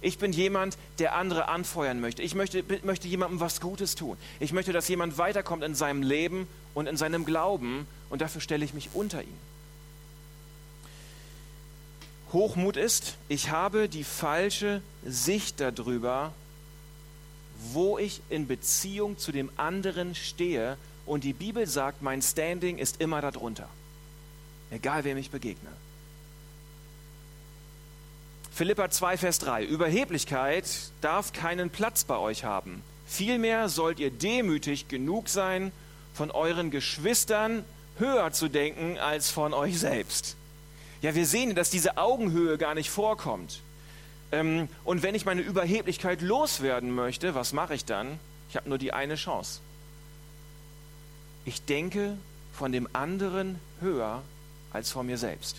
Ich 0.02 0.18
bin 0.18 0.32
jemand, 0.32 0.76
der 0.98 1.14
andere 1.14 1.48
anfeuern 1.48 2.00
möchte. 2.00 2.22
Ich 2.22 2.34
möchte, 2.34 2.64
möchte 2.82 3.06
jemandem 3.06 3.38
was 3.38 3.60
Gutes 3.60 3.94
tun. 3.94 4.18
Ich 4.40 4.52
möchte, 4.52 4.72
dass 4.72 4.88
jemand 4.88 5.16
weiterkommt 5.16 5.62
in 5.62 5.76
seinem 5.76 6.02
Leben 6.02 6.48
und 6.74 6.88
in 6.88 6.96
seinem 6.96 7.24
Glauben 7.24 7.86
und 8.10 8.20
dafür 8.20 8.40
stelle 8.40 8.64
ich 8.64 8.74
mich 8.74 8.90
unter 8.94 9.22
ihn. 9.22 9.38
Hochmut 12.32 12.76
ist, 12.76 13.16
ich 13.28 13.50
habe 13.50 13.88
die 13.88 14.04
falsche 14.04 14.82
Sicht 15.04 15.60
darüber, 15.60 16.32
wo 17.72 17.98
ich 17.98 18.22
in 18.28 18.48
Beziehung 18.48 19.18
zu 19.18 19.30
dem 19.30 19.50
anderen 19.56 20.14
stehe 20.14 20.78
und 21.06 21.24
die 21.24 21.34
Bibel 21.34 21.66
sagt, 21.66 22.02
mein 22.02 22.22
Standing 22.22 22.78
ist 22.78 23.00
immer 23.00 23.20
darunter, 23.20 23.68
egal 24.70 25.04
wem 25.04 25.16
ich 25.18 25.30
begegne. 25.30 25.70
Philippa 28.62 28.90
2, 28.90 29.16
Vers 29.16 29.40
3. 29.40 29.64
Überheblichkeit 29.64 30.68
darf 31.00 31.32
keinen 31.32 31.68
Platz 31.70 32.04
bei 32.04 32.16
euch 32.16 32.44
haben. 32.44 32.80
Vielmehr 33.08 33.68
sollt 33.68 33.98
ihr 33.98 34.12
demütig 34.12 34.86
genug 34.86 35.28
sein, 35.28 35.72
von 36.14 36.30
euren 36.30 36.70
Geschwistern 36.70 37.64
höher 37.98 38.30
zu 38.30 38.46
denken 38.46 38.98
als 38.98 39.30
von 39.30 39.52
euch 39.52 39.80
selbst. 39.80 40.36
Ja, 41.00 41.16
wir 41.16 41.26
sehen, 41.26 41.56
dass 41.56 41.70
diese 41.70 41.96
Augenhöhe 41.96 42.56
gar 42.56 42.76
nicht 42.76 42.88
vorkommt. 42.88 43.62
Ähm, 44.30 44.68
und 44.84 45.02
wenn 45.02 45.16
ich 45.16 45.24
meine 45.24 45.40
Überheblichkeit 45.40 46.22
loswerden 46.22 46.94
möchte, 46.94 47.34
was 47.34 47.52
mache 47.52 47.74
ich 47.74 47.84
dann? 47.84 48.20
Ich 48.48 48.54
habe 48.54 48.68
nur 48.68 48.78
die 48.78 48.92
eine 48.92 49.16
Chance. 49.16 49.58
Ich 51.44 51.64
denke 51.64 52.16
von 52.52 52.70
dem 52.70 52.88
anderen 52.92 53.58
höher 53.80 54.22
als 54.72 54.92
von 54.92 55.06
mir 55.06 55.18
selbst. 55.18 55.56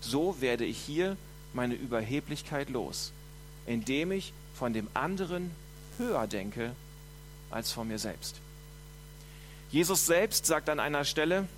So 0.00 0.40
werde 0.40 0.64
ich 0.64 0.78
hier 0.78 1.16
meine 1.54 1.74
Überheblichkeit 1.74 2.70
los, 2.70 3.12
indem 3.66 4.12
ich 4.12 4.32
von 4.54 4.72
dem 4.72 4.88
anderen 4.94 5.50
höher 5.98 6.26
denke 6.26 6.74
als 7.50 7.72
von 7.72 7.88
mir 7.88 7.98
selbst. 7.98 8.36
Jesus 9.70 10.06
selbst 10.06 10.46
sagt 10.46 10.68
an 10.68 10.80
einer 10.80 11.04
Stelle, 11.04 11.48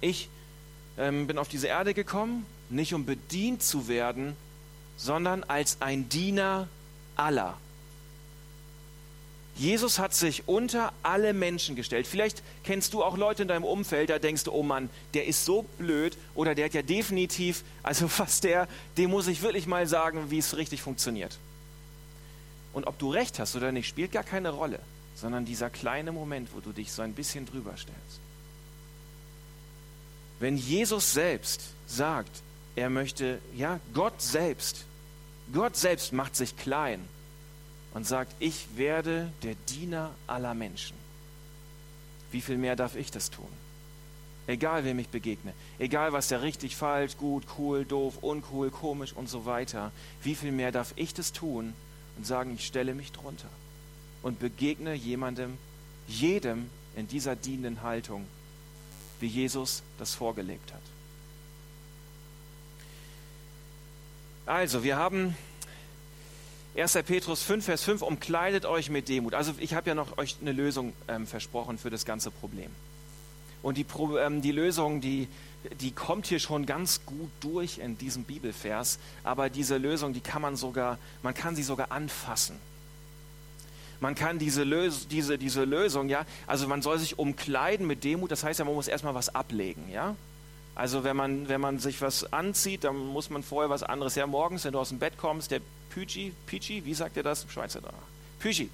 ich 0.00 0.28
ähm, 0.98 1.26
bin 1.26 1.38
auf 1.38 1.48
diese 1.48 1.68
Erde 1.68 1.94
gekommen, 1.94 2.46
nicht 2.70 2.94
um 2.94 3.04
bedient 3.04 3.62
zu 3.62 3.88
werden, 3.88 4.36
sondern 4.96 5.44
als 5.44 5.78
ein 5.80 6.08
Diener 6.08 6.68
aller. 7.16 7.56
Jesus 9.62 10.00
hat 10.00 10.12
sich 10.12 10.48
unter 10.48 10.92
alle 11.04 11.32
Menschen 11.32 11.76
gestellt. 11.76 12.08
Vielleicht 12.08 12.42
kennst 12.64 12.94
du 12.94 13.04
auch 13.04 13.16
Leute 13.16 13.42
in 13.42 13.48
deinem 13.48 13.62
Umfeld, 13.62 14.10
da 14.10 14.18
denkst 14.18 14.42
du, 14.42 14.52
oh 14.52 14.64
Mann, 14.64 14.90
der 15.14 15.28
ist 15.28 15.44
so 15.44 15.62
blöd 15.78 16.18
oder 16.34 16.56
der 16.56 16.64
hat 16.64 16.74
ja 16.74 16.82
definitiv, 16.82 17.62
also 17.84 18.08
fast 18.22 18.42
der, 18.42 18.66
dem 18.98 19.10
muss 19.10 19.28
ich 19.28 19.40
wirklich 19.42 19.68
mal 19.68 19.86
sagen, 19.86 20.32
wie 20.32 20.38
es 20.38 20.56
richtig 20.56 20.82
funktioniert. 20.82 21.38
Und 22.72 22.88
ob 22.88 22.98
du 22.98 23.12
recht 23.12 23.38
hast 23.38 23.54
oder 23.54 23.70
nicht, 23.70 23.86
spielt 23.88 24.10
gar 24.10 24.24
keine 24.24 24.50
Rolle, 24.50 24.80
sondern 25.14 25.44
dieser 25.44 25.70
kleine 25.70 26.10
Moment, 26.10 26.48
wo 26.56 26.58
du 26.58 26.72
dich 26.72 26.90
so 26.90 27.02
ein 27.02 27.12
bisschen 27.12 27.46
drüber 27.46 27.76
stellst. 27.76 28.18
Wenn 30.40 30.56
Jesus 30.56 31.12
selbst 31.12 31.60
sagt, 31.86 32.42
er 32.74 32.90
möchte, 32.90 33.38
ja, 33.54 33.78
Gott 33.94 34.20
selbst, 34.20 34.86
Gott 35.52 35.76
selbst 35.76 36.12
macht 36.12 36.34
sich 36.34 36.56
klein 36.56 37.06
und 37.94 38.06
sagt, 38.06 38.34
ich 38.38 38.76
werde 38.76 39.32
der 39.42 39.54
Diener 39.68 40.10
aller 40.26 40.54
Menschen. 40.54 40.96
Wie 42.30 42.40
viel 42.40 42.56
mehr 42.56 42.76
darf 42.76 42.96
ich 42.96 43.10
das 43.10 43.30
tun? 43.30 43.48
Egal, 44.46 44.84
wem 44.84 44.98
ich 44.98 45.08
begegne, 45.08 45.52
egal, 45.78 46.12
was 46.12 46.28
der 46.28 46.42
richtig, 46.42 46.74
falsch, 46.74 47.16
gut, 47.16 47.44
cool, 47.58 47.84
doof, 47.84 48.18
uncool, 48.22 48.70
komisch 48.70 49.12
und 49.12 49.28
so 49.28 49.44
weiter, 49.46 49.92
wie 50.22 50.34
viel 50.34 50.50
mehr 50.50 50.72
darf 50.72 50.92
ich 50.96 51.14
das 51.14 51.32
tun 51.32 51.74
und 52.16 52.26
sagen, 52.26 52.54
ich 52.54 52.66
stelle 52.66 52.94
mich 52.94 53.12
drunter 53.12 53.48
und 54.22 54.40
begegne 54.40 54.94
jemandem, 54.94 55.58
jedem 56.08 56.68
in 56.96 57.06
dieser 57.06 57.36
dienenden 57.36 57.82
Haltung, 57.82 58.26
wie 59.20 59.28
Jesus 59.28 59.82
das 59.98 60.14
vorgelebt 60.14 60.72
hat. 60.72 60.82
Also, 64.44 64.82
wir 64.82 64.96
haben 64.96 65.36
1. 66.74 66.94
Petrus 67.04 67.42
5, 67.42 67.64
Vers 67.64 67.82
5, 67.84 68.02
umkleidet 68.02 68.64
euch 68.64 68.88
mit 68.88 69.08
Demut. 69.08 69.34
Also 69.34 69.52
ich 69.58 69.74
habe 69.74 69.90
ja 69.90 69.94
noch 69.94 70.16
euch 70.16 70.36
eine 70.40 70.52
Lösung 70.52 70.94
ähm, 71.06 71.26
versprochen 71.26 71.76
für 71.76 71.90
das 71.90 72.06
ganze 72.06 72.30
Problem. 72.30 72.70
Und 73.62 73.76
die, 73.76 73.86
ähm, 74.18 74.40
die 74.40 74.52
Lösung, 74.52 75.02
die, 75.02 75.28
die 75.80 75.92
kommt 75.92 76.26
hier 76.26 76.40
schon 76.40 76.64
ganz 76.64 77.04
gut 77.04 77.30
durch 77.40 77.78
in 77.78 77.98
diesem 77.98 78.24
Bibelvers. 78.24 78.98
Aber 79.22 79.50
diese 79.50 79.76
Lösung, 79.76 80.14
die 80.14 80.20
kann 80.20 80.40
man 80.40 80.56
sogar, 80.56 80.98
man 81.22 81.34
kann 81.34 81.54
sie 81.56 81.62
sogar 81.62 81.92
anfassen. 81.92 82.56
Man 84.00 84.14
kann 84.14 84.38
diese, 84.38 84.64
Lös 84.64 85.06
diese, 85.06 85.38
diese 85.38 85.64
Lösung, 85.64 86.08
ja, 86.08 86.26
also 86.48 86.66
man 86.66 86.82
soll 86.82 86.98
sich 86.98 87.20
umkleiden 87.20 87.86
mit 87.86 88.02
Demut, 88.02 88.32
das 88.32 88.42
heißt 88.42 88.58
ja, 88.58 88.64
man 88.64 88.74
muss 88.74 88.88
erstmal 88.88 89.14
was 89.14 89.32
ablegen, 89.32 89.88
ja. 89.92 90.16
Also 90.74 91.04
wenn 91.04 91.16
man, 91.16 91.48
wenn 91.48 91.60
man 91.60 91.78
sich 91.78 92.00
was 92.00 92.32
anzieht, 92.32 92.84
dann 92.84 92.96
muss 92.96 93.30
man 93.30 93.42
vorher 93.42 93.68
was 93.68 93.82
anderes. 93.82 94.14
Ja, 94.14 94.26
morgens, 94.26 94.64
wenn 94.64 94.72
du 94.72 94.78
aus 94.78 94.88
dem 94.88 94.98
Bett 94.98 95.18
kommst, 95.18 95.50
der 95.50 95.60
Pügi, 95.90 96.32
Pügi, 96.46 96.84
wie 96.84 96.94
sagt 96.94 97.16
ihr 97.16 97.22
das 97.22 97.46
Schweizer 97.50 97.80
da? 97.80 97.92
Pügi. 98.38 98.70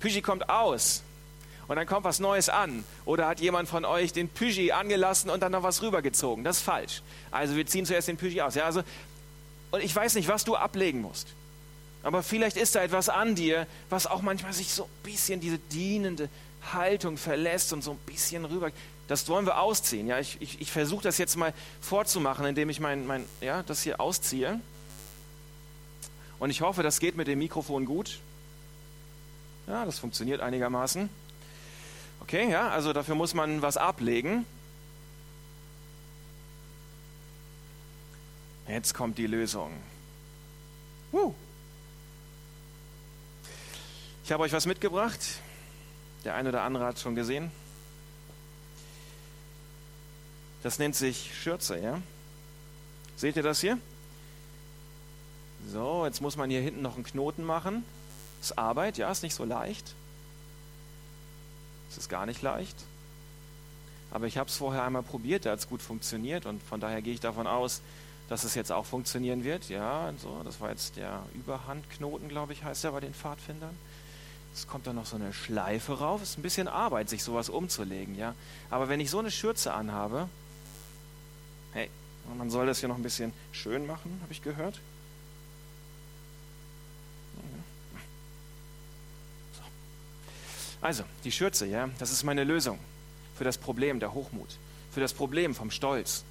Pügi 0.00 0.22
kommt 0.22 0.48
aus 0.48 1.02
und 1.68 1.76
dann 1.76 1.86
kommt 1.86 2.04
was 2.04 2.20
Neues 2.20 2.48
an. 2.48 2.84
Oder 3.04 3.26
hat 3.26 3.40
jemand 3.40 3.68
von 3.68 3.84
euch 3.84 4.12
den 4.12 4.28
Pügi 4.28 4.72
angelassen 4.72 5.30
und 5.30 5.42
dann 5.42 5.52
noch 5.52 5.62
was 5.62 5.82
rübergezogen? 5.82 6.44
Das 6.44 6.58
ist 6.58 6.62
falsch. 6.62 7.02
Also 7.30 7.56
wir 7.56 7.66
ziehen 7.66 7.86
zuerst 7.86 8.08
den 8.08 8.16
Pügi 8.16 8.40
aus. 8.40 8.54
Ja, 8.54 8.64
also, 8.64 8.82
und 9.72 9.82
ich 9.82 9.94
weiß 9.94 10.14
nicht, 10.14 10.28
was 10.28 10.44
du 10.44 10.54
ablegen 10.54 11.00
musst. 11.02 11.28
Aber 12.02 12.22
vielleicht 12.22 12.56
ist 12.56 12.74
da 12.74 12.82
etwas 12.82 13.08
an 13.08 13.34
dir, 13.34 13.66
was 13.90 14.06
auch 14.06 14.22
manchmal 14.22 14.52
sich 14.52 14.72
so 14.72 14.84
ein 14.84 14.90
bisschen 15.02 15.40
diese 15.40 15.58
dienende 15.58 16.28
Haltung 16.72 17.16
verlässt 17.16 17.72
und 17.72 17.82
so 17.82 17.92
ein 17.92 17.98
bisschen 18.06 18.44
rüber. 18.44 18.70
Das 19.12 19.28
wollen 19.28 19.44
wir 19.44 19.60
ausziehen. 19.60 20.06
Ja, 20.06 20.18
ich, 20.18 20.40
ich, 20.40 20.62
ich 20.62 20.72
versuche 20.72 21.02
das 21.02 21.18
jetzt 21.18 21.36
mal 21.36 21.52
vorzumachen, 21.82 22.46
indem 22.46 22.70
ich 22.70 22.80
mein, 22.80 23.06
mein, 23.06 23.26
ja, 23.42 23.62
das 23.62 23.82
hier 23.82 24.00
ausziehe. 24.00 24.58
Und 26.38 26.48
ich 26.48 26.62
hoffe, 26.62 26.82
das 26.82 26.98
geht 26.98 27.14
mit 27.14 27.26
dem 27.26 27.38
Mikrofon 27.38 27.84
gut. 27.84 28.20
Ja, 29.66 29.84
das 29.84 29.98
funktioniert 29.98 30.40
einigermaßen. 30.40 31.10
Okay, 32.20 32.50
ja, 32.50 32.70
also 32.70 32.94
dafür 32.94 33.14
muss 33.14 33.34
man 33.34 33.60
was 33.60 33.76
ablegen. 33.76 34.46
Jetzt 38.66 38.94
kommt 38.94 39.18
die 39.18 39.26
Lösung. 39.26 39.72
Uh. 41.12 41.34
Ich 44.24 44.32
habe 44.32 44.42
euch 44.44 44.54
was 44.54 44.64
mitgebracht. 44.64 45.20
Der 46.24 46.34
eine 46.34 46.48
oder 46.48 46.62
andere 46.62 46.86
hat 46.86 46.96
es 46.96 47.02
schon 47.02 47.14
gesehen. 47.14 47.52
Das 50.62 50.78
nennt 50.78 50.94
sich 50.94 51.30
Schürze, 51.40 51.78
ja? 51.78 52.00
Seht 53.16 53.36
ihr 53.36 53.42
das 53.42 53.60
hier? 53.60 53.78
So, 55.68 56.06
jetzt 56.06 56.20
muss 56.20 56.36
man 56.36 56.50
hier 56.50 56.60
hinten 56.60 56.82
noch 56.82 56.96
einen 56.96 57.04
Knoten 57.04 57.44
machen. 57.44 57.84
Das 58.40 58.50
ist 58.50 58.58
Arbeit, 58.58 58.98
ja, 58.98 59.10
ist 59.10 59.22
nicht 59.22 59.34
so 59.34 59.44
leicht. 59.44 59.94
Es 61.90 61.98
ist 61.98 62.08
gar 62.08 62.26
nicht 62.26 62.42
leicht. 62.42 62.76
Aber 64.10 64.26
ich 64.26 64.38
habe 64.38 64.48
es 64.48 64.56
vorher 64.56 64.84
einmal 64.84 65.02
probiert, 65.02 65.46
da 65.46 65.52
hat 65.52 65.58
es 65.58 65.68
gut 65.68 65.80
funktioniert 65.80 66.46
und 66.46 66.62
von 66.62 66.80
daher 66.80 67.00
gehe 67.00 67.14
ich 67.14 67.20
davon 67.20 67.46
aus, 67.46 67.80
dass 68.28 68.44
es 68.44 68.54
jetzt 68.54 68.72
auch 68.72 68.84
funktionieren 68.84 69.44
wird. 69.44 69.68
Ja, 69.68 70.12
so, 70.18 70.42
das 70.44 70.60
war 70.60 70.70
jetzt 70.70 70.96
der 70.96 71.22
Überhandknoten, 71.34 72.28
glaube 72.28 72.52
ich, 72.52 72.64
heißt 72.64 72.84
er 72.84 72.92
bei 72.92 73.00
den 73.00 73.14
Pfadfindern. 73.14 73.76
Es 74.54 74.66
kommt 74.66 74.86
dann 74.86 74.96
noch 74.96 75.06
so 75.06 75.16
eine 75.16 75.32
Schleife 75.32 75.98
rauf. 75.98 76.22
Es 76.22 76.30
ist 76.30 76.38
ein 76.38 76.42
bisschen 76.42 76.68
Arbeit, 76.68 77.08
sich 77.08 77.22
sowas 77.22 77.48
umzulegen, 77.48 78.14
ja. 78.14 78.34
Aber 78.70 78.88
wenn 78.88 79.00
ich 79.00 79.10
so 79.10 79.18
eine 79.18 79.30
Schürze 79.30 79.72
anhabe, 79.72 80.28
hey, 81.72 81.88
man 82.36 82.50
soll 82.50 82.66
das 82.66 82.80
hier 82.80 82.88
noch 82.88 82.96
ein 82.96 83.02
bisschen 83.02 83.32
schön 83.52 83.86
machen, 83.86 84.18
habe 84.22 84.32
ich 84.32 84.42
gehört. 84.42 84.80
Also, 90.80 91.04
die 91.22 91.30
Schürze, 91.30 91.66
ja, 91.66 91.88
das 92.00 92.10
ist 92.10 92.24
meine 92.24 92.42
Lösung 92.42 92.78
für 93.36 93.44
das 93.44 93.56
Problem 93.56 94.00
der 94.00 94.14
Hochmut, 94.14 94.48
für 94.90 95.00
das 95.00 95.12
Problem 95.12 95.54
vom 95.54 95.70
Stolz. 95.70 96.24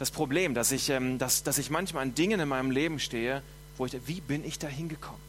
Das 0.00 0.10
Problem, 0.10 0.54
dass 0.54 0.72
ich, 0.72 0.90
ähm, 0.90 1.18
dass, 1.18 1.44
dass 1.44 1.58
ich 1.58 1.70
manchmal 1.70 2.02
an 2.02 2.14
Dingen 2.14 2.40
in 2.40 2.48
meinem 2.48 2.72
Leben 2.72 2.98
stehe, 2.98 3.42
wo 3.76 3.86
ich, 3.86 3.96
wie 4.06 4.20
bin 4.20 4.44
ich 4.44 4.58
da 4.58 4.66
hingekommen? 4.66 5.20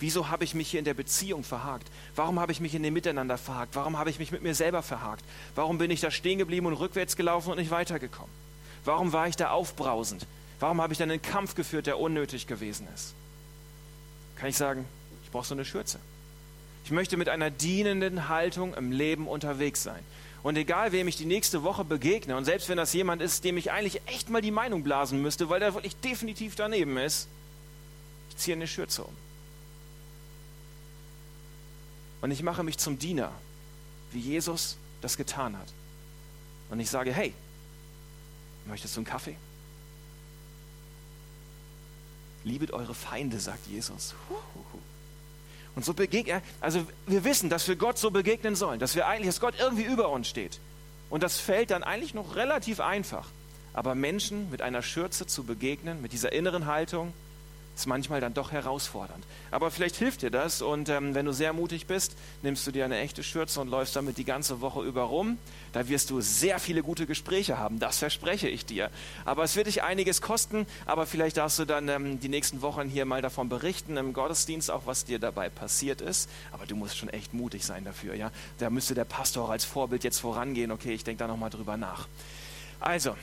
Wieso 0.00 0.28
habe 0.28 0.44
ich 0.44 0.54
mich 0.54 0.70
hier 0.70 0.80
in 0.80 0.84
der 0.84 0.92
Beziehung 0.92 1.44
verhakt? 1.44 1.90
Warum 2.14 2.38
habe 2.38 2.52
ich 2.52 2.60
mich 2.60 2.74
in 2.74 2.82
dem 2.82 2.92
Miteinander 2.92 3.38
verhakt? 3.38 3.74
Warum 3.74 3.96
habe 3.96 4.10
ich 4.10 4.18
mich 4.18 4.32
mit 4.32 4.42
mir 4.42 4.54
selber 4.54 4.82
verhakt? 4.82 5.24
Warum 5.54 5.78
bin 5.78 5.90
ich 5.90 6.00
da 6.00 6.10
stehen 6.10 6.38
geblieben 6.38 6.66
und 6.66 6.74
rückwärts 6.74 7.16
gelaufen 7.16 7.52
und 7.52 7.58
nicht 7.58 7.70
weitergekommen? 7.70 8.43
Warum 8.84 9.12
war 9.12 9.28
ich 9.28 9.36
da 9.36 9.50
aufbrausend? 9.50 10.26
Warum 10.60 10.80
habe 10.80 10.92
ich 10.92 10.98
dann 10.98 11.10
einen 11.10 11.22
Kampf 11.22 11.54
geführt, 11.54 11.86
der 11.86 11.98
unnötig 11.98 12.46
gewesen 12.46 12.86
ist? 12.94 13.14
Kann 14.36 14.48
ich 14.48 14.56
sagen, 14.56 14.86
ich 15.24 15.30
brauche 15.30 15.46
so 15.46 15.54
eine 15.54 15.64
Schürze. 15.64 15.98
Ich 16.84 16.90
möchte 16.90 17.16
mit 17.16 17.28
einer 17.28 17.50
dienenden 17.50 18.28
Haltung 18.28 18.74
im 18.74 18.92
Leben 18.92 19.26
unterwegs 19.26 19.82
sein. 19.82 20.00
Und 20.42 20.56
egal, 20.56 20.92
wem 20.92 21.08
ich 21.08 21.16
die 21.16 21.24
nächste 21.24 21.62
Woche 21.62 21.84
begegne, 21.84 22.36
und 22.36 22.44
selbst 22.44 22.68
wenn 22.68 22.76
das 22.76 22.92
jemand 22.92 23.22
ist, 23.22 23.44
dem 23.44 23.56
ich 23.56 23.72
eigentlich 23.72 24.02
echt 24.06 24.28
mal 24.28 24.42
die 24.42 24.50
Meinung 24.50 24.82
blasen 24.82 25.22
müsste, 25.22 25.48
weil 25.48 25.60
der 25.60 25.72
wirklich 25.72 25.96
definitiv 25.96 26.54
daneben 26.54 26.98
ist, 26.98 27.28
ich 28.28 28.36
ziehe 28.36 28.54
eine 28.54 28.66
Schürze 28.66 29.04
um. 29.04 29.16
Und 32.20 32.30
ich 32.30 32.42
mache 32.42 32.62
mich 32.62 32.76
zum 32.76 32.98
Diener, 32.98 33.32
wie 34.12 34.20
Jesus 34.20 34.76
das 35.00 35.16
getan 35.16 35.56
hat. 35.56 35.68
Und 36.68 36.80
ich 36.80 36.90
sage, 36.90 37.12
hey, 37.12 37.32
möchtest 38.66 38.96
du 38.96 39.00
einen 39.00 39.06
Kaffee? 39.06 39.36
Liebet 42.44 42.72
eure 42.72 42.94
Feinde, 42.94 43.40
sagt 43.40 43.66
Jesus. 43.66 44.14
Und 45.74 45.84
so 45.84 45.94
begegnen, 45.94 46.42
also 46.60 46.86
wir 47.06 47.24
wissen, 47.24 47.48
dass 47.50 47.66
wir 47.66 47.76
Gott 47.76 47.98
so 47.98 48.10
begegnen 48.10 48.54
sollen, 48.54 48.78
dass 48.78 48.94
wir 48.94 49.06
eigentlich, 49.06 49.28
dass 49.28 49.40
Gott 49.40 49.54
irgendwie 49.58 49.84
über 49.84 50.08
uns 50.10 50.28
steht. 50.28 50.60
Und 51.10 51.22
das 51.22 51.38
fällt 51.38 51.70
dann 51.70 51.82
eigentlich 51.82 52.14
noch 52.14 52.36
relativ 52.36 52.80
einfach. 52.80 53.28
Aber 53.72 53.94
Menschen 53.94 54.50
mit 54.50 54.62
einer 54.62 54.82
Schürze 54.82 55.26
zu 55.26 55.44
begegnen, 55.44 56.00
mit 56.00 56.12
dieser 56.12 56.32
inneren 56.32 56.66
Haltung, 56.66 57.12
ist 57.74 57.86
manchmal 57.86 58.20
dann 58.20 58.34
doch 58.34 58.52
herausfordernd. 58.52 59.24
Aber 59.50 59.70
vielleicht 59.70 59.96
hilft 59.96 60.22
dir 60.22 60.30
das 60.30 60.62
und 60.62 60.88
ähm, 60.88 61.14
wenn 61.14 61.26
du 61.26 61.32
sehr 61.32 61.52
mutig 61.52 61.86
bist, 61.86 62.16
nimmst 62.42 62.66
du 62.66 62.70
dir 62.70 62.84
eine 62.84 62.98
echte 62.98 63.22
Schürze 63.22 63.60
und 63.60 63.68
läufst 63.68 63.96
damit 63.96 64.18
die 64.18 64.24
ganze 64.24 64.60
Woche 64.60 64.82
über 64.82 65.02
rum. 65.02 65.38
Da 65.72 65.88
wirst 65.88 66.10
du 66.10 66.20
sehr 66.20 66.58
viele 66.58 66.82
gute 66.82 67.06
Gespräche 67.06 67.58
haben, 67.58 67.78
das 67.78 67.98
verspreche 67.98 68.48
ich 68.48 68.64
dir. 68.64 68.90
Aber 69.24 69.42
es 69.42 69.56
wird 69.56 69.66
dich 69.66 69.82
einiges 69.82 70.20
kosten, 70.20 70.66
aber 70.86 71.06
vielleicht 71.06 71.36
darfst 71.36 71.58
du 71.58 71.64
dann 71.64 71.88
ähm, 71.88 72.20
die 72.20 72.28
nächsten 72.28 72.62
Wochen 72.62 72.88
hier 72.88 73.04
mal 73.04 73.22
davon 73.22 73.48
berichten 73.48 73.96
im 73.96 74.12
Gottesdienst, 74.12 74.70
auch 74.70 74.86
was 74.86 75.04
dir 75.04 75.18
dabei 75.18 75.48
passiert 75.48 76.00
ist. 76.00 76.30
Aber 76.52 76.66
du 76.66 76.76
musst 76.76 76.96
schon 76.96 77.08
echt 77.08 77.34
mutig 77.34 77.64
sein 77.64 77.84
dafür. 77.84 78.14
Ja? 78.14 78.30
Da 78.58 78.70
müsste 78.70 78.94
der 78.94 79.04
Pastor 79.04 79.44
auch 79.44 79.50
als 79.50 79.64
Vorbild 79.64 80.04
jetzt 80.04 80.20
vorangehen. 80.20 80.70
Okay, 80.70 80.92
ich 80.92 81.04
denke 81.04 81.18
da 81.18 81.26
nochmal 81.26 81.50
drüber 81.50 81.76
nach. 81.76 82.08
Also, 82.80 83.16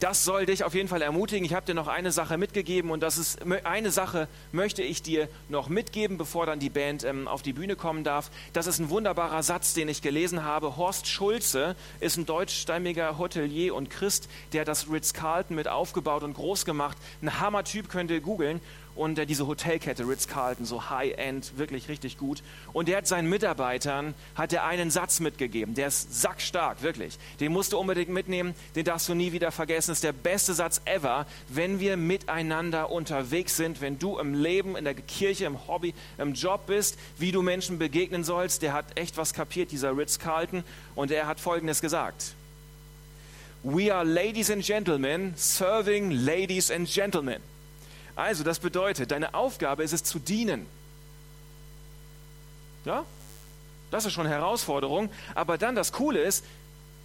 das 0.00 0.24
soll 0.24 0.46
dich 0.46 0.64
auf 0.64 0.74
jeden 0.74 0.88
Fall 0.88 1.02
ermutigen. 1.02 1.44
Ich 1.44 1.54
habe 1.54 1.66
dir 1.66 1.74
noch 1.74 1.88
eine 1.88 2.12
Sache 2.12 2.38
mitgegeben 2.38 2.90
und 2.90 3.02
das 3.02 3.18
ist 3.18 3.40
eine 3.64 3.90
Sache 3.90 4.28
möchte 4.52 4.82
ich 4.82 5.02
dir 5.02 5.28
noch 5.48 5.68
mitgeben, 5.68 6.18
bevor 6.18 6.46
dann 6.46 6.58
die 6.58 6.70
Band 6.70 7.04
ähm, 7.04 7.28
auf 7.28 7.42
die 7.42 7.52
Bühne 7.52 7.76
kommen 7.76 8.04
darf. 8.04 8.30
Das 8.52 8.66
ist 8.66 8.78
ein 8.78 8.90
wunderbarer 8.90 9.42
Satz, 9.42 9.74
den 9.74 9.88
ich 9.88 10.02
gelesen 10.02 10.44
habe. 10.44 10.76
Horst 10.76 11.06
Schulze 11.06 11.76
ist 12.00 12.16
ein 12.16 12.26
deutschstämmiger 12.26 13.18
Hotelier 13.18 13.74
und 13.74 13.90
Christ, 13.90 14.28
der 14.52 14.64
das 14.64 14.90
Ritz-Carlton 14.90 15.56
mit 15.56 15.68
aufgebaut 15.68 16.22
und 16.22 16.34
groß 16.34 16.64
gemacht. 16.64 16.96
Ein 17.22 17.40
Hammer-Typ 17.40 17.88
könnt 17.88 18.10
ihr 18.10 18.20
googeln. 18.20 18.60
Und 18.94 19.18
äh, 19.18 19.26
diese 19.26 19.46
Hotelkette 19.46 20.06
Ritz-Carlton, 20.06 20.66
so 20.66 20.90
High-End, 20.90 21.58
wirklich 21.58 21.88
richtig 21.88 22.18
gut. 22.18 22.42
Und 22.72 22.88
der 22.88 22.98
hat 22.98 23.06
seinen 23.06 23.28
Mitarbeitern, 23.28 24.14
hat 24.34 24.52
er 24.52 24.64
einen 24.64 24.90
Satz 24.90 25.20
mitgegeben, 25.20 25.74
der 25.74 25.88
ist 25.88 26.20
sackstark, 26.20 26.82
wirklich. 26.82 27.18
Den 27.40 27.52
musst 27.52 27.72
du 27.72 27.78
unbedingt 27.78 28.10
mitnehmen, 28.10 28.54
den 28.74 28.84
darfst 28.84 29.08
du 29.08 29.14
nie 29.14 29.32
wieder 29.32 29.50
vergessen. 29.50 29.90
Das 29.90 29.98
ist 29.98 30.04
der 30.04 30.12
beste 30.12 30.54
Satz 30.54 30.80
ever, 30.84 31.26
wenn 31.48 31.80
wir 31.80 31.96
miteinander 31.96 32.90
unterwegs 32.90 33.56
sind, 33.56 33.80
wenn 33.80 33.98
du 33.98 34.18
im 34.18 34.34
Leben, 34.34 34.76
in 34.76 34.84
der 34.84 34.94
Kirche, 34.94 35.46
im 35.46 35.66
Hobby, 35.66 35.94
im 36.18 36.34
Job 36.34 36.66
bist, 36.66 36.98
wie 37.18 37.32
du 37.32 37.42
Menschen 37.42 37.78
begegnen 37.78 38.24
sollst. 38.24 38.62
Der 38.62 38.72
hat 38.72 38.98
echt 38.98 39.16
was 39.16 39.34
kapiert, 39.34 39.72
dieser 39.72 39.96
Ritz-Carlton, 39.96 40.64
und 40.94 41.10
er 41.10 41.26
hat 41.26 41.40
Folgendes 41.40 41.80
gesagt. 41.80 42.34
We 43.62 43.92
are 43.92 44.04
ladies 44.04 44.50
and 44.50 44.62
gentlemen 44.62 45.32
serving 45.36 46.10
ladies 46.10 46.70
and 46.70 46.86
gentlemen. 46.86 47.40
Also, 48.16 48.44
das 48.44 48.58
bedeutet, 48.58 49.10
deine 49.10 49.34
Aufgabe 49.34 49.82
ist 49.82 49.92
es 49.92 50.04
zu 50.04 50.18
dienen. 50.18 50.66
Ja? 52.84 53.04
Das 53.90 54.04
ist 54.04 54.12
schon 54.12 54.26
eine 54.26 54.34
Herausforderung. 54.34 55.10
Aber 55.34 55.58
dann 55.58 55.74
das 55.74 55.92
Coole 55.92 56.20
ist, 56.20 56.44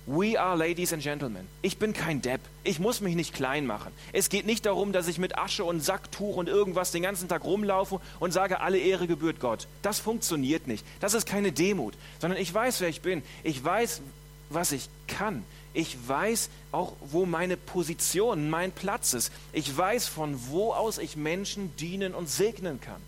we 0.05 0.39
are 0.39 0.57
ladies 0.57 0.91
and 0.91 1.03
gentlemen. 1.03 1.47
Ich 1.61 1.77
bin 1.77 1.93
kein 1.93 2.21
Depp. 2.21 2.41
Ich 2.63 2.79
muss 2.79 2.99
mich 3.01 3.15
nicht 3.15 3.33
klein 3.33 3.65
machen. 3.65 3.91
Es 4.11 4.29
geht 4.29 4.45
nicht 4.45 4.65
darum, 4.65 4.91
dass 4.91 5.07
ich 5.07 5.19
mit 5.19 5.37
Asche 5.37 5.63
und 5.63 5.81
Sacktuch 5.81 6.35
und 6.35 6.49
irgendwas 6.49 6.91
den 6.91 7.03
ganzen 7.03 7.27
Tag 7.27 7.43
rumlaufe 7.43 8.01
und 8.19 8.31
sage, 8.31 8.61
alle 8.61 8.79
Ehre 8.79 9.07
gebührt 9.07 9.39
Gott. 9.39 9.67
Das 9.81 9.99
funktioniert 9.99 10.67
nicht. 10.67 10.85
Das 10.99 11.13
ist 11.13 11.27
keine 11.27 11.51
Demut, 11.51 11.93
sondern 12.19 12.39
ich 12.39 12.51
weiß, 12.51 12.81
wer 12.81 12.89
ich 12.89 13.01
bin. 13.01 13.21
Ich 13.43 13.63
weiß, 13.63 14.01
was 14.49 14.71
ich 14.71 14.89
kann. 15.07 15.43
Ich 15.79 15.95
weiß 16.09 16.49
auch, 16.73 16.91
wo 16.99 17.25
meine 17.25 17.55
Position, 17.55 18.49
mein 18.49 18.73
Platz 18.73 19.13
ist. 19.13 19.31
Ich 19.53 19.77
weiß, 19.77 20.07
von 20.07 20.37
wo 20.49 20.73
aus 20.73 20.97
ich 20.97 21.15
Menschen 21.15 21.73
dienen 21.77 22.13
und 22.13 22.29
segnen 22.29 22.81
kann. 22.81 23.01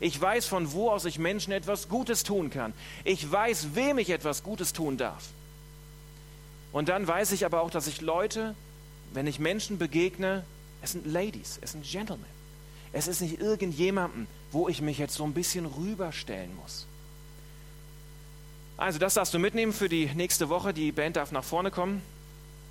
Ich 0.00 0.18
weiß, 0.18 0.46
von 0.46 0.72
wo 0.72 0.90
aus 0.90 1.04
ich 1.04 1.18
Menschen 1.18 1.52
etwas 1.52 1.90
Gutes 1.90 2.22
tun 2.22 2.48
kann. 2.48 2.72
Ich 3.04 3.30
weiß, 3.30 3.74
wem 3.74 3.98
ich 3.98 4.08
etwas 4.08 4.42
Gutes 4.42 4.72
tun 4.72 4.96
darf. 4.96 5.22
Und 6.72 6.88
dann 6.88 7.06
weiß 7.06 7.32
ich 7.32 7.44
aber 7.44 7.60
auch, 7.60 7.70
dass 7.70 7.88
ich 7.88 8.00
Leute, 8.00 8.54
wenn 9.12 9.26
ich 9.26 9.38
Menschen 9.38 9.76
begegne, 9.76 10.44
es 10.80 10.92
sind 10.92 11.06
Ladies, 11.06 11.58
es 11.60 11.72
sind 11.72 11.84
Gentlemen. 11.84 12.24
Es 12.94 13.06
ist 13.06 13.20
nicht 13.20 13.38
irgendjemandem, 13.38 14.28
wo 14.50 14.70
ich 14.70 14.80
mich 14.80 14.96
jetzt 14.96 15.16
so 15.16 15.24
ein 15.24 15.34
bisschen 15.34 15.66
rüberstellen 15.66 16.56
muss. 16.56 16.86
Also 18.78 18.98
das 18.98 19.12
darfst 19.12 19.34
du 19.34 19.38
mitnehmen 19.38 19.74
für 19.74 19.90
die 19.90 20.06
nächste 20.14 20.48
Woche. 20.48 20.72
Die 20.72 20.90
Band 20.90 21.16
darf 21.16 21.32
nach 21.32 21.44
vorne 21.44 21.70
kommen. 21.70 22.13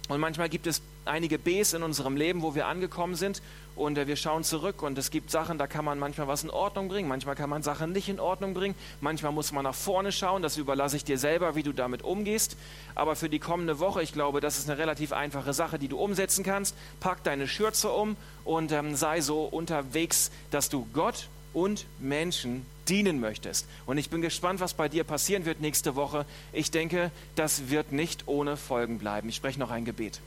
Und 0.10 0.20
manchmal 0.20 0.50
gibt 0.50 0.68
es 0.68 0.82
einige 1.06 1.39
Bs 1.39 1.74
in 1.74 1.84
unserem 1.84 2.18
Leben, 2.18 2.42
wo 2.42 2.56
wir 2.56 2.68
angekommen 2.68 3.16
sind 3.16 3.42
und 3.76 3.98
äh, 3.98 4.06
wir 4.06 4.18
schauen 4.18 4.44
zurück 4.44 4.82
und 4.82 4.98
es 4.98 5.12
gibt 5.12 5.32
Sachen, 5.32 5.58
da 5.58 5.66
kann 5.66 5.86
man 5.86 5.98
manchmal 5.98 6.28
was 6.28 6.44
in 6.44 6.50
Ordnung 6.50 6.89
bringen, 6.89 7.08
manchmal 7.08 7.36
kann 7.36 7.50
man 7.50 7.63
Sachen 7.63 7.94
nicht 7.94 8.10
in 8.10 8.20
Ordnung 8.20 8.54
bringen, 8.54 8.76
manchmal 9.00 9.32
muss 9.32 9.54
man 9.54 9.63
nach 9.63 9.76
vorne 9.76 10.12
schauen, 10.12 10.42
das 10.42 10.58
überlasse 10.58 10.98
ich 10.98 11.06
dir 11.06 11.18
selber, 11.18 11.56
wie 11.56 11.63
du 11.63 11.72
damit 11.72 12.04
umgehst. 12.04 12.58
Aber 12.96 13.16
für 13.16 13.30
die 13.30 13.39
kommende 13.39 13.80
Woche, 13.80 14.04
ich 14.04 14.12
glaube, 14.12 14.42
das 14.42 14.58
ist 14.58 14.70
eine 14.70 14.78
relativ 14.78 15.13
einfache 15.13 15.54
Sache, 15.54 15.80
die 15.80 15.88
du 15.88 15.98
umsetzen 15.98 16.44
kannst. 16.44 16.76
Pack 17.00 17.24
deine 17.24 17.48
Schürze 17.48 17.89
um 17.89 18.18
und 18.44 18.72
ähm, 18.74 18.96
sei 18.96 19.22
so 19.22 19.44
unterwegs, 19.44 20.32
dass 20.52 20.70
du 20.70 20.86
Gott 20.94 21.30
und 21.54 21.86
Menschen 22.00 22.66
dienen 22.89 23.19
möchtest. 23.19 23.67
Und 23.86 23.98
ich 23.98 24.10
bin 24.10 24.22
gespannt, 24.22 24.60
was 24.60 24.74
bei 24.74 24.89
dir 24.89 25.04
passieren 25.04 25.46
wird 25.46 25.62
nächste 25.62 25.96
Woche. 25.96 26.26
Ich 26.52 26.72
denke, 26.72 27.12
das 27.36 27.69
wird 27.69 27.91
nicht 27.91 28.28
ohne 28.28 28.58
Folgen 28.58 29.00
bleiben. 29.00 29.30
Ich 29.30 29.36
spreche 29.36 29.60
noch 29.60 29.72
ein 29.72 29.86
Gebet. 29.86 30.19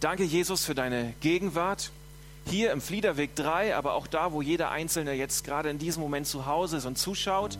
Danke, 0.00 0.24
Jesus, 0.24 0.64
für 0.64 0.74
deine 0.74 1.14
Gegenwart. 1.20 1.90
Hier 2.46 2.72
im 2.72 2.80
Fliederweg 2.80 3.34
3, 3.34 3.76
aber 3.76 3.94
auch 3.94 4.06
da, 4.06 4.32
wo 4.32 4.40
jeder 4.40 4.70
Einzelne 4.70 5.12
jetzt 5.12 5.44
gerade 5.44 5.68
in 5.70 5.78
diesem 5.78 6.02
Moment 6.02 6.26
zu 6.26 6.46
Hause 6.46 6.78
ist 6.78 6.86
und 6.86 6.96
zuschaut. 6.96 7.58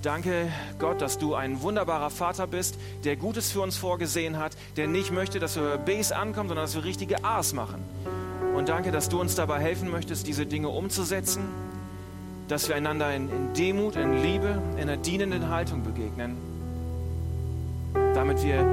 Danke, 0.00 0.52
Gott, 0.78 1.00
dass 1.00 1.18
du 1.18 1.34
ein 1.34 1.62
wunderbarer 1.62 2.10
Vater 2.10 2.46
bist, 2.46 2.76
der 3.04 3.16
Gutes 3.16 3.50
für 3.50 3.60
uns 3.60 3.76
vorgesehen 3.76 4.38
hat, 4.38 4.56
der 4.76 4.86
nicht 4.86 5.10
möchte, 5.10 5.40
dass 5.40 5.56
wir 5.56 5.78
Bs 5.78 6.12
ankommen, 6.12 6.48
sondern 6.48 6.66
dass 6.66 6.74
wir 6.74 6.84
richtige 6.84 7.24
A's 7.24 7.54
machen. 7.54 7.82
Und 8.54 8.68
danke, 8.68 8.92
dass 8.92 9.08
du 9.08 9.20
uns 9.20 9.34
dabei 9.34 9.60
helfen 9.60 9.90
möchtest, 9.90 10.26
diese 10.26 10.46
Dinge 10.46 10.68
umzusetzen 10.68 11.48
dass 12.48 12.68
wir 12.68 12.76
einander 12.76 13.14
in, 13.14 13.28
in 13.28 13.52
Demut, 13.54 13.96
in 13.96 14.22
Liebe, 14.22 14.60
in 14.76 14.82
einer 14.82 14.96
dienenden 14.96 15.48
Haltung 15.48 15.82
begegnen, 15.82 16.36
damit 18.14 18.42
wir 18.44 18.64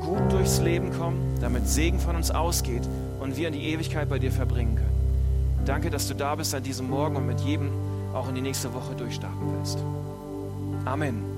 gut 0.00 0.32
durchs 0.32 0.60
Leben 0.60 0.92
kommen, 0.92 1.38
damit 1.40 1.68
Segen 1.68 2.00
von 2.00 2.16
uns 2.16 2.30
ausgeht 2.30 2.82
und 3.20 3.36
wir 3.36 3.48
in 3.48 3.54
die 3.54 3.64
Ewigkeit 3.68 4.08
bei 4.08 4.18
dir 4.18 4.32
verbringen 4.32 4.76
können. 4.76 5.62
Danke, 5.64 5.90
dass 5.90 6.08
du 6.08 6.14
da 6.14 6.34
bist 6.34 6.54
an 6.54 6.62
diesem 6.62 6.88
Morgen 6.88 7.16
und 7.16 7.26
mit 7.26 7.40
jedem 7.40 7.70
auch 8.14 8.28
in 8.28 8.34
die 8.34 8.40
nächste 8.40 8.72
Woche 8.74 8.94
durchstarten 8.94 9.52
willst. 9.56 9.78
Amen. 10.84 11.29